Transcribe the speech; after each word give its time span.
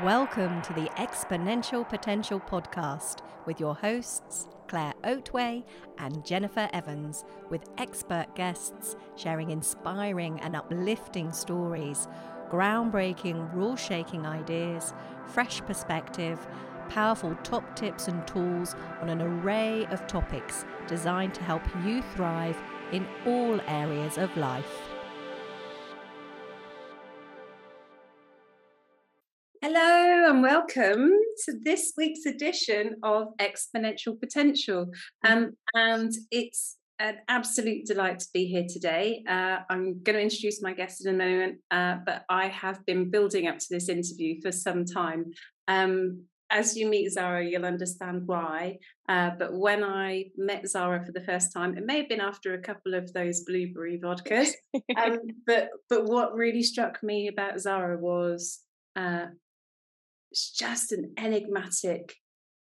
Welcome 0.00 0.62
to 0.62 0.72
the 0.72 0.88
Exponential 0.96 1.86
Potential 1.86 2.40
Podcast 2.40 3.18
with 3.44 3.60
your 3.60 3.74
hosts, 3.74 4.48
Claire 4.66 4.94
Oatway 5.04 5.64
and 5.98 6.24
Jennifer 6.24 6.68
Evans, 6.72 7.24
with 7.50 7.68
expert 7.76 8.34
guests 8.34 8.96
sharing 9.16 9.50
inspiring 9.50 10.40
and 10.40 10.56
uplifting 10.56 11.30
stories, 11.30 12.08
groundbreaking, 12.50 13.52
rule 13.54 13.76
shaking 13.76 14.26
ideas, 14.26 14.94
fresh 15.26 15.60
perspective, 15.60 16.48
powerful 16.88 17.36
top 17.44 17.76
tips 17.76 18.08
and 18.08 18.26
tools 18.26 18.74
on 19.02 19.10
an 19.10 19.20
array 19.20 19.86
of 19.90 20.06
topics 20.06 20.64
designed 20.88 21.34
to 21.34 21.44
help 21.44 21.62
you 21.84 22.02
thrive 22.16 22.56
in 22.92 23.06
all 23.26 23.60
areas 23.68 24.16
of 24.16 24.34
life. 24.38 24.91
And 30.32 30.42
welcome 30.42 31.10
to 31.44 31.52
this 31.62 31.92
week's 31.98 32.24
edition 32.24 32.96
of 33.02 33.36
Exponential 33.38 34.18
Potential. 34.18 34.86
Um, 35.26 35.58
and 35.74 36.10
it's 36.30 36.78
an 36.98 37.16
absolute 37.28 37.84
delight 37.84 38.20
to 38.20 38.26
be 38.32 38.46
here 38.46 38.64
today. 38.66 39.22
Uh, 39.28 39.58
I'm 39.68 40.02
going 40.02 40.16
to 40.16 40.22
introduce 40.22 40.62
my 40.62 40.72
guest 40.72 41.04
in 41.04 41.14
a 41.14 41.18
moment, 41.18 41.58
uh, 41.70 41.96
but 42.06 42.24
I 42.30 42.48
have 42.48 42.82
been 42.86 43.10
building 43.10 43.46
up 43.46 43.58
to 43.58 43.66
this 43.68 43.90
interview 43.90 44.40
for 44.40 44.52
some 44.52 44.86
time. 44.86 45.26
Um, 45.68 46.22
as 46.48 46.78
you 46.78 46.88
meet 46.88 47.10
Zara, 47.10 47.44
you'll 47.44 47.66
understand 47.66 48.22
why. 48.24 48.78
Uh, 49.10 49.32
but 49.38 49.52
when 49.52 49.84
I 49.84 50.30
met 50.38 50.66
Zara 50.66 51.04
for 51.04 51.12
the 51.12 51.24
first 51.24 51.52
time, 51.52 51.76
it 51.76 51.84
may 51.84 51.98
have 51.98 52.08
been 52.08 52.22
after 52.22 52.54
a 52.54 52.62
couple 52.62 52.94
of 52.94 53.12
those 53.12 53.44
blueberry 53.44 54.00
vodkas. 54.02 54.48
um, 54.96 55.18
but 55.46 55.68
but 55.90 56.06
what 56.06 56.34
really 56.34 56.62
struck 56.62 57.02
me 57.02 57.28
about 57.28 57.60
Zara 57.60 57.98
was 57.98 58.60
uh, 58.96 59.26
it's 60.32 60.50
just 60.50 60.92
an 60.92 61.12
enigmatic 61.18 62.14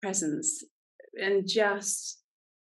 presence 0.01 0.61
and 1.17 1.47
just 1.47 2.19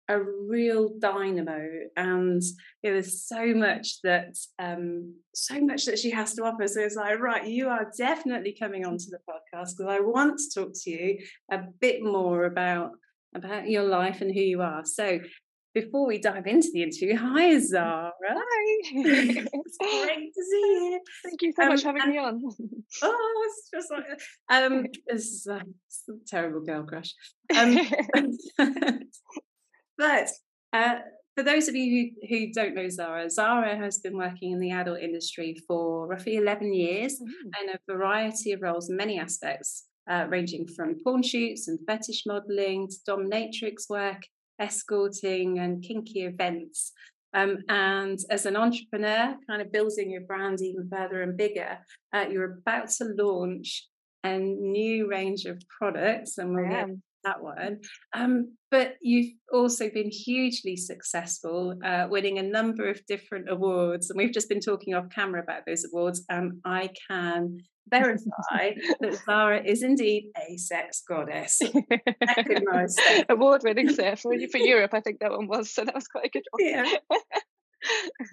a 0.08 0.20
real 0.20 0.90
dynamo. 0.98 1.64
And 1.96 2.42
you 2.82 2.90
know, 2.90 2.94
there's 2.94 3.22
so 3.24 3.54
much 3.54 4.02
that 4.02 4.36
um 4.58 5.14
so 5.36 5.62
much 5.62 5.86
that 5.86 6.00
she 6.00 6.10
has 6.10 6.34
to 6.34 6.44
offer. 6.44 6.68
So 6.68 6.82
it's 6.82 6.96
like 6.96 7.20
right 7.20 7.46
you 7.46 7.70
are 7.70 7.92
definitely 7.96 8.58
coming 8.60 8.84
onto 8.84 9.12
the 9.12 9.20
podcast 9.30 9.78
because 9.78 9.86
i 9.88 10.00
want 10.00 10.40
to 10.40 10.60
talk 10.60 10.72
to 10.74 10.90
you 10.90 11.20
a 11.52 11.60
bit 11.80 12.02
more 12.02 12.46
about 12.46 12.94
about 13.36 13.70
your 13.70 13.84
life 13.84 14.22
and 14.22 14.34
who 14.34 14.42
you 14.42 14.64
are. 14.64 14.84
So 14.86 15.20
before 15.74 16.08
we 16.08 16.18
dive 16.20 16.48
into 16.48 16.70
the 16.74 16.84
interview, 16.84 17.16
hi 17.16 17.60
Zara. 17.60 18.12
Hi. 18.28 18.82
it's 18.92 19.78
great 19.78 20.34
to 20.34 20.44
see 20.52 20.90
you. 20.92 21.02
Thank 21.24 21.42
you 21.42 21.54
so 21.56 21.64
um, 21.64 21.70
much 21.70 21.82
for 21.82 21.88
having 21.88 22.02
and, 22.02 22.12
me 22.12 22.18
on. 22.18 22.42
oh, 23.04 23.48
it's 23.48 23.70
just 23.74 23.92
like 23.92 24.06
um, 24.50 24.86
this 25.08 25.26
is 25.26 25.48
a, 25.48 25.62
terrible 26.28 26.62
girl 26.62 26.84
crush. 26.84 27.14
Um, 27.56 27.78
but 29.98 30.30
uh, 30.74 30.96
for 31.36 31.44
those 31.44 31.68
of 31.68 31.76
you 31.76 32.12
who, 32.22 32.28
who 32.28 32.52
don't 32.52 32.76
know 32.76 32.90
Zara, 32.90 33.30
Zara 33.30 33.78
has 33.78 34.00
been 34.00 34.18
working 34.18 34.52
in 34.54 34.60
the 34.60 34.72
adult 34.72 35.00
industry 35.00 35.56
for 35.68 36.08
roughly 36.08 36.38
11 36.38 36.74
years 36.74 37.22
mm. 37.22 37.64
in 37.64 37.70
a 37.70 37.80
variety 37.88 38.54
of 38.54 38.62
roles 38.62 38.90
in 38.90 38.98
many 38.98 39.20
aspects, 39.20 39.86
uh, 40.10 40.26
ranging 40.30 40.68
from 40.68 40.96
porn 41.04 41.22
shoots 41.22 41.68
and 41.68 41.80
fetish 41.86 42.24
modeling 42.26 42.88
to 42.88 42.96
dominatrix 43.08 43.90
work 43.90 44.22
escorting 44.60 45.60
and 45.60 45.84
kinky 45.84 46.26
events. 46.26 46.92
Um, 47.34 47.60
and 47.70 48.20
as 48.30 48.46
an 48.46 48.56
entrepreneur, 48.56 49.36
kind 49.48 49.62
of 49.62 49.72
building 49.72 50.10
your 50.10 50.22
brand 50.22 50.62
even 50.62 50.90
further 50.90 51.22
and 51.22 51.38
bigger, 51.38 51.78
uh, 52.14 52.26
you're 52.30 52.60
about 52.60 52.90
to 52.90 53.14
launch 53.18 53.88
a 54.24 54.38
new 54.38 55.08
range 55.08 55.46
of 55.46 55.62
products, 55.78 56.38
and 56.38 56.54
we'll 56.54 56.70
get 56.70 56.90
that 57.24 57.42
one. 57.42 57.80
Um, 58.14 58.56
but 58.72 58.96
you've 59.02 59.34
also 59.54 59.90
been 59.90 60.10
hugely 60.10 60.76
successful, 60.76 61.76
uh, 61.84 62.08
winning 62.10 62.40
a 62.40 62.44
number 62.44 62.90
of 62.90 63.06
different 63.06 63.50
awards, 63.50 64.10
and 64.10 64.18
we've 64.18 64.34
just 64.34 64.50
been 64.50 64.60
talking 64.60 64.94
off 64.94 65.10
camera 65.10 65.42
about 65.42 65.66
those 65.66 65.86
awards. 65.86 66.26
Um, 66.30 66.60
I 66.66 66.90
can 67.08 67.60
verify 67.90 68.72
that 69.00 69.20
Zara 69.26 69.62
is 69.64 69.84
indeed 69.84 70.32
a 70.38 70.58
sex 70.58 71.04
goddess. 71.08 71.62
Award 73.30 73.62
winning 73.64 73.90
for, 73.90 74.16
for 74.16 74.34
Europe, 74.58 74.94
I 74.94 75.00
think 75.00 75.20
that 75.20 75.32
one 75.32 75.48
was. 75.48 75.72
So 75.72 75.86
that 75.86 75.96
was 75.96 76.08
quite 76.08 76.26
a 76.26 76.30
good 76.30 76.46
one. 76.52 76.66
Yeah. 76.66 76.94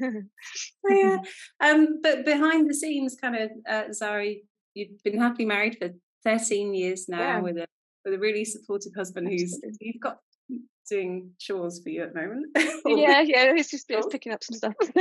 yeah. 0.89 1.19
Um, 1.61 2.01
but 2.03 2.25
behind 2.25 2.69
the 2.69 2.75
scenes, 2.75 3.17
kind 3.21 3.37
of, 3.37 3.51
uh, 3.69 3.93
Zara, 3.93 4.35
you've 4.75 5.03
been 5.05 5.19
happily 5.19 5.47
married 5.47 5.77
for 5.79 5.91
13 6.25 6.75
years 6.75 7.09
now 7.09 7.19
yeah. 7.19 7.41
with 7.41 7.57
a 7.57 7.67
with 8.05 8.15
a 8.15 8.19
really 8.19 8.45
supportive 8.45 8.93
husband 8.97 9.29
who's 9.29 9.61
you've 9.81 10.01
got 10.01 10.19
doing 10.89 11.31
chores 11.39 11.83
for 11.83 11.91
you 11.91 12.03
at 12.03 12.15
the 12.15 12.21
moment. 12.21 12.47
yeah, 12.87 13.21
yeah, 13.21 13.53
it's 13.57 13.71
just 13.71 13.87
it's 13.89 14.07
picking 14.07 14.33
up 14.33 14.43
some 14.43 14.57
stuff. 14.57 14.75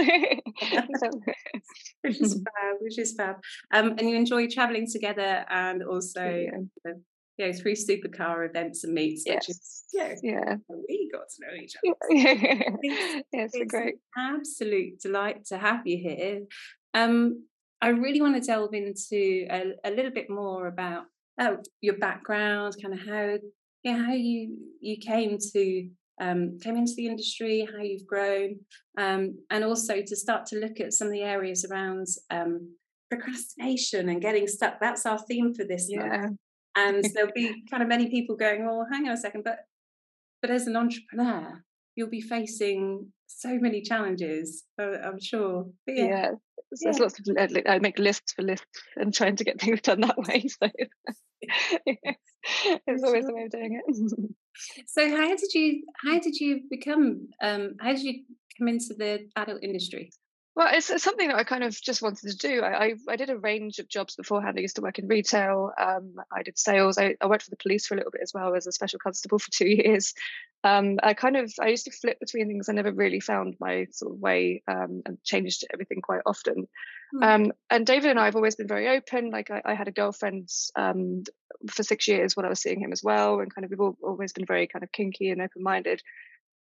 which 2.02 2.22
is 2.22 2.34
fab, 2.44 2.76
which 2.82 2.98
is 2.98 3.14
fab. 3.14 3.38
Um, 3.74 3.96
and 3.98 4.10
you 4.10 4.16
enjoy 4.16 4.48
traveling 4.48 4.88
together 4.92 5.46
and 5.50 5.84
also 5.84 6.26
yeah. 6.26 6.92
uh, 6.92 6.94
you 7.38 7.48
know, 7.48 7.54
through 7.54 7.74
supercar 7.74 8.48
events 8.48 8.84
and 8.84 8.94
meets, 8.94 9.24
yes. 9.26 9.36
which 9.36 9.50
is 9.50 9.84
yeah, 9.94 10.16
yeah. 10.24 10.56
we 10.70 11.10
got 11.12 11.28
to 11.30 11.46
know 11.46 11.54
each 11.62 11.76
other. 11.78 11.96
yeah, 12.10 13.20
it's, 13.32 13.56
it's 13.56 13.72
great. 13.72 13.96
absolute 14.18 15.00
delight 15.02 15.46
to 15.46 15.58
have 15.58 15.86
you 15.86 15.98
here. 15.98 16.42
Um, 16.94 17.44
I 17.82 17.90
really 17.90 18.22
want 18.22 18.36
to 18.36 18.42
delve 18.42 18.74
into 18.74 19.46
a, 19.50 19.74
a 19.84 19.92
little 19.92 20.12
bit 20.12 20.30
more 20.30 20.68
about 20.68 21.04
oh, 21.40 21.58
your 21.82 21.98
background, 21.98 22.76
kind 22.82 22.94
of 22.94 23.06
how 23.06 23.38
yeah 23.86 23.98
how 23.98 24.14
you 24.14 24.58
you 24.82 24.98
came 24.98 25.38
to 25.54 25.90
um, 26.20 26.58
came 26.62 26.78
into 26.78 26.94
the 26.96 27.08
industry, 27.08 27.68
how 27.72 27.82
you've 27.82 28.08
grown, 28.08 28.60
um, 28.98 29.38
and 29.50 29.64
also 29.64 30.02
to 30.02 30.16
start 30.16 30.46
to 30.48 30.60
look 30.60 30.80
at 30.80 30.94
some 30.94 31.08
of 31.08 31.14
the 31.14 31.22
areas 31.22 31.66
around 31.66 32.08
um, 32.30 32.74
procrastination 33.10 34.10
and 34.10 34.22
getting 34.22 34.48
stuck. 34.48 34.80
That's 34.80 35.06
our 35.06 35.20
theme 35.20 35.54
for 35.54 35.66
this 35.66 35.88
yeah. 35.90 36.08
month. 36.08 36.38
And 36.78 37.04
there'll 37.14 37.32
be 37.34 37.64
kind 37.70 37.84
of 37.84 37.90
many 37.90 38.10
people 38.10 38.36
going, 38.36 38.66
"Oh, 38.70 38.86
hang 38.92 39.08
on 39.08 39.14
a 39.14 39.18
second, 39.18 39.44
but 39.44 39.60
but 40.42 40.52
as 40.52 40.68
an 40.68 40.78
entrepreneur, 40.78 41.64
you'll 41.96 42.10
be 42.10 42.22
facing 42.22 43.12
so 43.28 43.58
many 43.60 43.82
challenges. 43.82 44.64
I'm 44.80 45.20
sure. 45.20 45.66
But 45.86 45.96
yeah, 45.96 46.06
yeah. 46.06 46.32
there's 46.82 46.98
yeah. 46.98 47.04
lots 47.04 47.20
of 47.20 47.26
I 47.68 47.80
make 47.80 48.00
lists 48.00 48.34
for 48.34 48.44
lists 48.44 48.82
and 48.96 49.14
trying 49.14 49.36
to 49.38 49.44
get 49.44 49.60
things 49.62 49.82
done 49.82 50.02
that 50.02 50.18
way. 50.18 50.46
So 50.48 50.70
it's 52.88 53.04
always 53.04 53.26
the 53.26 53.34
way 53.34 53.44
of 53.44 53.52
doing 53.52 53.82
it. 53.82 54.36
so 54.88 55.10
how 55.10 55.30
did 55.30 55.54
you 55.54 55.84
how 56.04 56.20
did 56.20 56.36
you 56.36 56.62
become 56.70 57.28
um 57.42 57.76
how 57.80 57.92
did 57.92 58.04
you 58.04 58.24
come 58.58 58.68
into 58.68 58.94
the 58.98 59.28
adult 59.36 59.64
industry? 59.64 60.12
Well, 60.56 60.70
it's, 60.72 60.90
it's, 60.90 61.04
something 61.04 61.28
that 61.28 61.38
I 61.38 61.44
kind 61.44 61.66
of 61.66 61.74
just 61.82 62.02
wanted 62.02 62.30
to 62.30 62.38
do. 62.38 62.62
I, 62.62 62.86
I, 62.86 62.94
I, 63.10 63.16
did 63.18 63.30
a 63.30 63.38
range 63.38 63.80
of 63.80 63.90
jobs 63.90 64.16
beforehand. 64.16 64.56
I 64.58 64.62
used 64.62 64.78
to 64.78 64.82
work 64.82 65.00
in 65.00 65.08
retail. 65.08 65.72
Um, 65.78 66.16
I 66.32 66.44
did 66.44 66.58
sales. 66.58 66.98
I, 66.98 67.16
I, 67.20 67.28
worked 67.28 67.44
for 67.44 67.50
the 67.50 67.58
police 67.58 67.86
for 67.86 67.94
a 67.96 67.98
little 67.98 68.12
bit 68.12 68.22
as 68.24 68.32
well 68.34 68.56
as 68.56 68.66
a 68.66 68.72
special 68.72 69.00
constable 69.00 69.38
for 69.40 69.52
two 69.52 69.68
years. 69.68 70.14
Um, 70.64 70.98
I 71.04 71.14
kind 71.14 71.36
of 71.36 71.54
I 71.60 71.68
used 71.68 71.86
to 71.86 71.92
flip 71.92 72.22
between 72.22 72.48
things. 72.48 72.70
I 72.70 72.74
never 72.74 72.94
really 72.94 73.20
found 73.20 73.56
my 73.60 73.88
sort 73.92 74.14
of 74.14 74.20
way 74.20 74.64
um, 74.66 75.02
and 75.06 75.22
changed 75.24 75.66
everything 75.74 76.00
quite 76.02 76.22
often. 76.26 76.68
Mm. 77.14 77.52
and 77.70 77.86
David 77.86 78.12
and 78.12 78.20
I 78.20 78.26
have 78.26 78.36
always 78.36 78.56
been 78.56 78.68
very 78.68 78.88
open. 78.88 79.32
Like 79.32 79.52
I, 79.52 79.62
I 79.64 79.74
had 79.74 79.90
a 79.90 79.92
girlfriend 79.92 80.50
um, 80.76 81.24
for 81.70 81.84
six 81.84 82.08
years 82.08 82.36
when 82.36 82.46
I 82.46 82.50
was 82.50 82.62
seeing 82.62 82.80
him 82.80 82.94
as 82.94 83.04
well, 83.04 83.42
and 83.42 83.54
kind 83.54 83.66
of 83.66 83.72
we've 83.72 83.82
all, 83.82 83.98
always 84.02 84.32
been 84.32 84.46
very 84.46 84.68
kind 84.68 84.84
of 84.84 84.92
kinky 84.94 85.32
and 85.32 85.42
open 85.42 85.64
minded. 85.64 86.02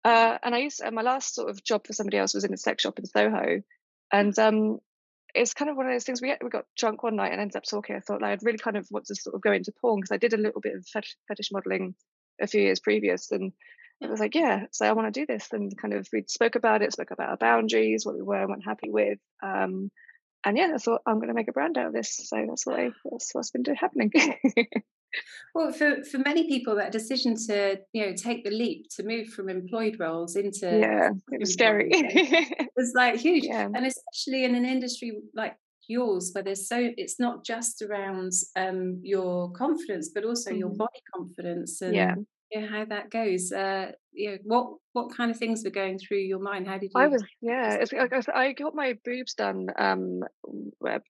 Uh, 0.03 0.37
and 0.43 0.53
I 0.53 0.59
used 0.59 0.81
uh, 0.83 0.91
my 0.91 1.03
last 1.03 1.35
sort 1.35 1.49
of 1.49 1.63
job 1.63 1.85
for 1.85 1.93
somebody 1.93 2.17
else 2.17 2.33
was 2.33 2.43
in 2.43 2.53
a 2.53 2.57
sex 2.57 2.81
shop 2.81 2.99
in 2.99 3.05
Soho 3.05 3.61
and 4.13 4.37
um, 4.39 4.79
it's 5.35 5.53
kind 5.53 5.69
of 5.69 5.75
one 5.75 5.87
of 5.87 5.91
those 5.91 6.05
things. 6.05 6.21
We 6.21 6.33
we 6.41 6.49
got 6.49 6.65
drunk 6.77 7.03
one 7.03 7.17
night 7.17 7.31
and 7.31 7.41
ended 7.41 7.57
up 7.57 7.63
talking. 7.63 7.95
I 7.95 7.99
thought 7.99 8.21
like, 8.21 8.31
I'd 8.31 8.43
really 8.43 8.59
kind 8.59 8.77
of 8.77 8.87
want 8.91 9.05
to 9.07 9.15
sort 9.15 9.35
of 9.35 9.41
go 9.41 9.51
into 9.51 9.73
porn 9.81 9.99
because 9.99 10.13
I 10.13 10.17
did 10.17 10.33
a 10.33 10.37
little 10.37 10.61
bit 10.61 10.75
of 10.75 10.87
fetish, 10.87 11.17
fetish 11.27 11.51
modeling 11.51 11.95
a 12.41 12.47
few 12.47 12.61
years 12.61 12.79
previous, 12.79 13.31
and 13.31 13.51
it 13.99 14.09
was 14.09 14.19
like, 14.19 14.35
yeah, 14.35 14.65
so 14.71 14.85
I 14.85 14.93
want 14.93 15.13
to 15.13 15.19
do 15.19 15.25
this. 15.25 15.49
And 15.51 15.75
kind 15.77 15.93
of 15.93 16.07
we 16.13 16.23
spoke 16.27 16.55
about 16.55 16.81
it, 16.83 16.93
spoke 16.93 17.11
about 17.11 17.29
our 17.29 17.37
boundaries, 17.37 18.05
what 18.05 18.15
we 18.15 18.21
were 18.21 18.41
and 18.41 18.49
weren't 18.49 18.65
happy 18.65 18.89
with. 18.91 19.19
Um, 19.41 19.91
and 20.45 20.57
yeah, 20.57 20.71
I 20.75 20.77
thought 20.77 21.01
I'm 21.05 21.15
going 21.17 21.29
to 21.29 21.33
make 21.33 21.47
a 21.47 21.53
brand 21.53 21.77
out 21.77 21.87
of 21.87 21.93
this. 21.93 22.19
So 22.29 22.45
that's 22.47 22.65
what 22.65 22.79
I, 22.79 22.91
that's 23.09 23.33
what's 23.33 23.51
been 23.51 23.63
happening. 23.75 24.11
Well, 25.53 25.71
for, 25.71 26.03
for 26.03 26.17
many 26.17 26.47
people, 26.47 26.75
that 26.75 26.91
decision 26.91 27.35
to 27.47 27.79
you 27.93 28.05
know 28.05 28.13
take 28.13 28.43
the 28.43 28.51
leap 28.51 28.87
to 28.95 29.03
move 29.03 29.27
from 29.27 29.49
employed 29.49 29.97
roles 29.99 30.35
into 30.35 30.79
yeah, 30.79 31.11
it 31.31 31.39
was 31.39 31.53
scary. 31.53 31.89
was 32.75 32.93
like 32.95 33.15
huge, 33.15 33.45
yeah. 33.45 33.69
and 33.73 33.85
especially 33.85 34.45
in 34.45 34.55
an 34.55 34.65
industry 34.65 35.19
like 35.35 35.55
yours, 35.87 36.31
where 36.33 36.43
there's 36.43 36.67
so 36.67 36.91
it's 36.97 37.19
not 37.19 37.45
just 37.45 37.81
around 37.81 38.31
um, 38.55 38.99
your 39.03 39.51
confidence, 39.51 40.09
but 40.13 40.25
also 40.25 40.51
mm. 40.51 40.59
your 40.59 40.69
body 40.69 41.01
confidence 41.15 41.81
and 41.81 41.95
yeah. 41.95 42.15
Hear 42.53 42.67
how 42.67 42.85
that 42.85 43.09
goes. 43.09 43.51
Uh, 43.51 43.91
you 44.11 44.31
know, 44.31 44.37
what 44.43 44.67
what 44.93 45.15
kind 45.15 45.31
of 45.31 45.37
things 45.37 45.63
were 45.63 45.71
going 45.71 45.97
through 45.97 46.19
your 46.19 46.39
mind? 46.39 46.67
How 46.67 46.77
did 46.77 46.91
you? 46.93 47.01
I 47.01 47.07
was 47.07 47.23
yeah. 47.41 47.77
It's, 47.81 47.93
I, 47.93 48.39
I 48.39 48.51
got 48.53 48.75
my 48.75 48.97
boobs 49.03 49.33
done 49.33 49.67
um, 49.77 50.21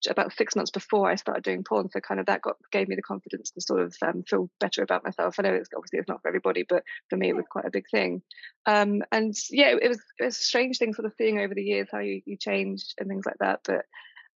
about 0.09 0.33
six 0.33 0.55
months 0.55 0.71
before 0.71 1.09
I 1.09 1.15
started 1.15 1.43
doing 1.43 1.63
porn, 1.63 1.89
so 1.89 1.99
kind 1.99 2.19
of 2.19 2.27
that 2.27 2.41
got 2.41 2.55
gave 2.71 2.87
me 2.87 2.95
the 2.95 3.01
confidence 3.01 3.51
to 3.51 3.61
sort 3.61 3.81
of 3.81 3.95
um, 4.01 4.23
feel 4.23 4.49
better 4.59 4.83
about 4.83 5.03
myself. 5.03 5.35
I 5.37 5.43
know 5.43 5.53
it's 5.53 5.69
obviously 5.75 5.99
it's 5.99 6.07
not 6.07 6.21
for 6.21 6.29
everybody, 6.29 6.65
but 6.67 6.83
for 7.09 7.17
me 7.17 7.29
it 7.29 7.35
was 7.35 7.45
quite 7.49 7.65
a 7.65 7.71
big 7.71 7.85
thing. 7.91 8.21
Um, 8.65 9.03
and 9.11 9.33
yeah, 9.49 9.75
it, 9.75 9.79
it 9.83 9.89
was 9.89 10.01
it 10.19 10.25
was 10.25 10.37
a 10.37 10.43
strange 10.43 10.77
thing 10.77 10.93
sort 10.93 11.05
of 11.05 11.13
seeing 11.17 11.39
over 11.39 11.53
the 11.53 11.63
years 11.63 11.89
how 11.91 11.99
you 11.99 12.21
you 12.25 12.37
change 12.37 12.93
and 12.97 13.09
things 13.09 13.25
like 13.25 13.37
that, 13.39 13.61
but 13.65 13.85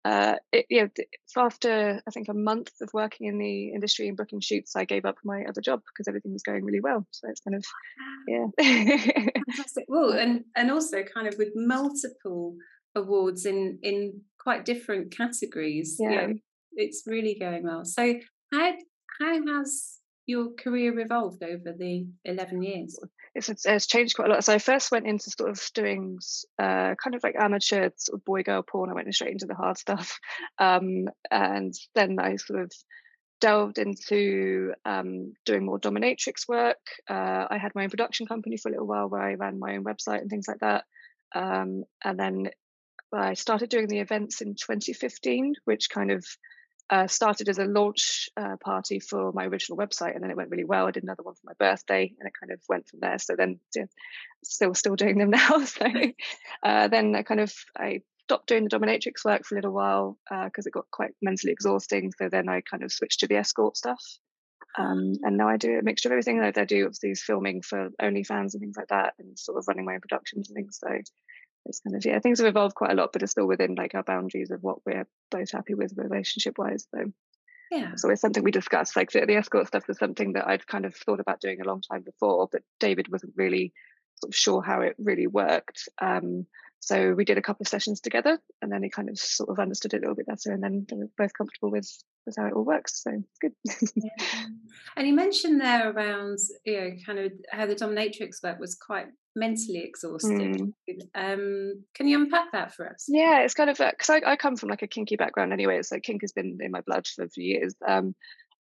uh, 0.08 0.36
it, 0.54 0.66
you 0.70 0.82
know, 0.82 0.90
so 1.26 1.42
after 1.42 2.02
I 2.08 2.12
think 2.12 2.30
a 2.30 2.34
month 2.34 2.72
of 2.82 2.90
working 2.94 3.28
in 3.28 3.38
the 3.38 3.74
industry 3.74 4.08
and 4.08 4.16
booking 4.16 4.40
shoots, 4.40 4.76
I 4.76 4.86
gave 4.86 5.06
up 5.06 5.18
my 5.26 5.44
other 5.50 5.60
job 5.60 5.82
because 5.86 6.08
everything 6.08 6.32
was 6.32 6.44
going 6.44 6.64
really 6.64 6.80
well. 6.80 7.06
So 7.12 7.28
it's 7.30 7.42
kind 7.42 7.56
of 7.56 7.66
yeah. 8.28 9.32
Fantastic. 9.46 9.86
Well, 9.90 10.12
and 10.18 10.46
and 10.56 10.72
also 10.72 11.04
kind 11.04 11.28
of 11.28 11.38
with 11.38 11.50
multiple 11.56 12.56
awards 12.96 13.46
in 13.46 13.80
in 13.84 14.22
quite 14.40 14.64
different 14.64 15.16
categories. 15.16 15.98
Yeah, 16.00 16.10
you 16.10 16.16
know, 16.16 16.34
it's 16.74 17.04
really 17.06 17.38
going 17.38 17.64
well. 17.64 17.84
So 17.84 18.16
how 18.54 18.74
how 19.20 19.46
has 19.48 19.98
your 20.28 20.52
career 20.52 21.00
evolved 21.00 21.42
over 21.42 21.74
the 21.74 22.06
11 22.26 22.62
years? 22.62 23.00
It's, 23.34 23.50
it's, 23.66 23.88
changed 23.88 24.16
quite 24.16 24.30
a 24.30 24.34
lot. 24.34 24.44
So 24.44 24.54
I 24.54 24.60
first 24.60 24.92
went 24.92 25.08
into 25.08 25.32
sort 25.32 25.50
of 25.50 25.70
doing 25.74 26.20
uh, 26.60 26.96
kind 27.02 27.16
of 27.16 27.24
like 27.24 27.36
amateur 27.40 27.90
sort 27.96 28.20
of 28.20 28.26
boy 28.26 28.44
girl 28.44 28.62
porn. 28.62 28.90
I 28.90 28.94
went 28.94 29.14
straight 29.14 29.32
into 29.32 29.48
the 29.48 29.56
hard 29.56 29.78
stuff. 29.78 30.20
Um, 30.60 31.08
and 31.30 31.74
then 31.94 32.18
I 32.20 32.36
sort 32.38 32.62
of 32.62 32.72
delved 33.40 33.78
into 33.78 34.74
um, 34.86 35.34
doing 35.46 35.66
more 35.66 35.80
dominatrix 35.80 36.48
work. 36.48 36.78
Uh, 37.08 37.46
I 37.50 37.60
had 37.62 37.74
my 37.76 37.84
own 37.84 37.90
production 37.90 38.26
company 38.26 38.58
for 38.58 38.70
a 38.70 38.72
little 38.72 38.88
while 38.88 39.08
where 39.08 39.22
I 39.22 39.36
ran 39.36 39.60
my 39.60 39.76
own 39.76 39.84
website 39.84 40.22
and 40.22 40.30
things 40.30 40.48
like 40.48 40.60
that. 40.60 40.86
Um, 41.36 41.84
and 42.04 42.20
then 42.20 42.50
I 43.14 43.36
started 43.36 43.70
doing 43.70 43.88
the 43.88 44.00
events 44.00 44.42
in 44.42 44.56
2015, 44.56 45.54
which 45.66 45.90
kind 45.90 46.12
of 46.12 46.26
uh, 46.90 47.08
started 47.08 47.50
as 47.50 47.60
a 47.60 47.66
launch 47.66 48.30
uh, 48.38 48.56
party 48.64 49.00
for 49.00 49.32
my 49.34 49.46
original 49.46 49.78
website, 49.78 50.16
and 50.16 50.24
then 50.24 50.32
it 50.32 50.38
went 50.38 50.50
really 50.50 50.64
well. 50.64 50.88
I 50.88 50.92
did 50.92 51.04
another 51.04 51.24
one 51.24 51.36
for 51.36 51.46
my 51.46 51.54
birthday, 51.60 52.14
and 52.20 52.28
it 52.28 52.34
kind 52.40 52.52
of 52.52 52.60
went 52.70 52.88
from 52.88 53.00
there. 53.02 53.20
So 53.20 53.36
then, 53.36 53.60
yeah, 53.76 53.86
still 54.44 54.74
still 54.74 54.96
doing 54.96 55.18
them 55.18 55.30
now. 55.32 55.64
so 55.66 55.86
uh, 56.64 56.88
then 56.88 57.16
I 57.16 57.24
kind 57.24 57.42
of 57.42 57.54
I 57.76 58.02
stopped 58.24 58.48
doing 58.48 58.66
the 58.66 58.70
dominatrix 58.70 59.24
work 59.24 59.46
for 59.46 59.56
a 59.56 59.58
little 59.58 59.74
while 59.74 60.18
because 60.30 60.66
uh, 60.66 60.70
it 60.70 60.74
got 60.74 60.92
quite 60.92 61.12
mentally 61.22 61.54
exhausting. 61.54 62.12
So 62.18 62.30
then 62.30 62.50
I 62.50 62.62
kind 62.62 62.84
of 62.84 62.92
switched 62.92 63.22
to 63.22 63.28
the 63.28 63.38
escort 63.38 63.78
stuff. 63.78 64.02
Um, 64.78 65.14
and 65.24 65.38
now 65.38 65.48
I 65.48 65.58
do 65.58 65.80
a 65.80 65.84
mixture 65.84 66.10
of 66.10 66.14
everything. 66.14 66.40
I, 66.42 66.54
I 66.56 66.66
do 66.66 66.86
obviously 66.86 67.16
filming 67.16 67.62
for 67.62 67.90
OnlyFans 68.02 68.54
and 68.54 68.60
things 68.60 68.78
like 68.78 68.90
that, 68.90 69.14
and 69.18 69.38
sort 69.38 69.58
of 69.58 69.68
running 69.68 69.86
my 69.86 69.96
own 69.96 70.02
productions 70.02 70.50
and 70.50 70.56
things. 70.56 70.80
So 70.80 70.90
kind 71.86 71.96
of 71.96 72.06
yeah 72.06 72.20
things 72.20 72.40
have 72.40 72.48
evolved 72.48 72.76
quite 72.76 72.92
a 72.92 72.96
lot 72.96 73.12
but 73.14 73.22
it's 73.22 73.32
still 73.32 73.48
within 73.48 73.76
like 73.76 73.96
our 73.96 74.04
boundaries 74.04 74.52
of 74.52 74.62
what 74.64 74.80
we're 74.86 75.08
both 75.32 75.52
happy 75.52 75.74
with 75.74 75.94
relationship 75.98 76.58
wise 76.58 76.88
so 76.94 77.12
yeah 77.72 77.92
so 77.96 78.10
it's 78.10 78.22
something 78.22 78.44
we 78.44 78.52
discussed 78.52 78.96
like 78.96 79.12
the, 79.12 79.26
the 79.26 79.36
escort 79.36 79.68
stuff 79.68 79.88
was 79.88 79.98
something 79.98 80.34
that 80.34 80.48
i'd 80.48 80.68
kind 80.68 80.86
of 80.86 80.96
thought 80.96 81.20
about 81.20 81.42
doing 81.42 81.62
a 81.62 81.68
long 81.68 81.82
time 81.82 82.02
before 82.02 82.48
but 82.52 82.62
david 82.80 83.12
wasn't 83.12 83.34
really 83.36 83.74
sort 84.22 84.32
of 84.32 84.36
sure 84.36 84.62
how 84.62 84.82
it 84.82 84.96
really 84.98 85.28
worked 85.28 85.90
um, 86.02 86.46
so 86.80 87.14
we 87.14 87.26
did 87.26 87.38
a 87.38 87.42
couple 87.42 87.64
of 87.64 87.68
sessions 87.68 88.00
together 88.00 88.40
and 88.62 88.72
then 88.72 88.84
he 88.84 88.90
kind 88.90 89.10
of 89.10 89.18
sort 89.18 89.50
of 89.50 89.60
understood 89.60 89.94
it 89.94 89.98
a 89.98 90.00
little 90.02 90.16
bit 90.16 90.28
better 90.28 90.52
and 90.52 90.64
then 90.64 90.86
they 90.90 90.96
were 90.96 91.10
both 91.18 91.34
comfortable 91.34 91.72
with 91.72 91.90
with 92.26 92.36
how 92.38 92.46
it 92.46 92.54
all 92.54 92.66
works 92.66 93.04
so 93.04 93.12
it's 93.12 93.40
good 93.40 93.54
yeah. 93.96 94.46
and 94.96 95.08
you 95.08 95.14
mentioned 95.14 95.60
there 95.60 95.92
around 95.92 96.38
you 96.66 96.80
know 96.80 96.92
kind 97.06 97.20
of 97.20 97.32
how 97.52 97.66
the 97.66 97.76
dominatrix 97.76 98.44
work 98.44 98.60
was 98.60 98.76
quite 98.76 99.08
mentally 99.38 99.84
exhausted. 99.84 100.74
Mm. 100.88 101.02
Um, 101.16 101.84
can 101.94 102.08
you 102.08 102.22
unpack 102.22 102.52
that 102.52 102.74
for 102.74 102.90
us? 102.90 103.06
Yeah, 103.08 103.42
it's 103.42 103.54
kind 103.54 103.70
of 103.70 103.78
because 103.78 104.10
I, 104.10 104.22
I, 104.26 104.36
come 104.36 104.58
from 104.58 104.70
like 104.70 104.82
a 104.82 104.88
kinky 104.88 105.16
background 105.16 105.54
anyway, 105.54 105.82
so 105.84 106.00
kink 106.00 106.22
has 106.24 106.34
been 106.34 106.58
in 106.60 106.72
my 106.72 106.82
blood 106.82 107.08
for 107.08 107.24
a 107.24 107.30
few 107.30 107.44
years. 107.44 107.76
Um, 107.88 108.16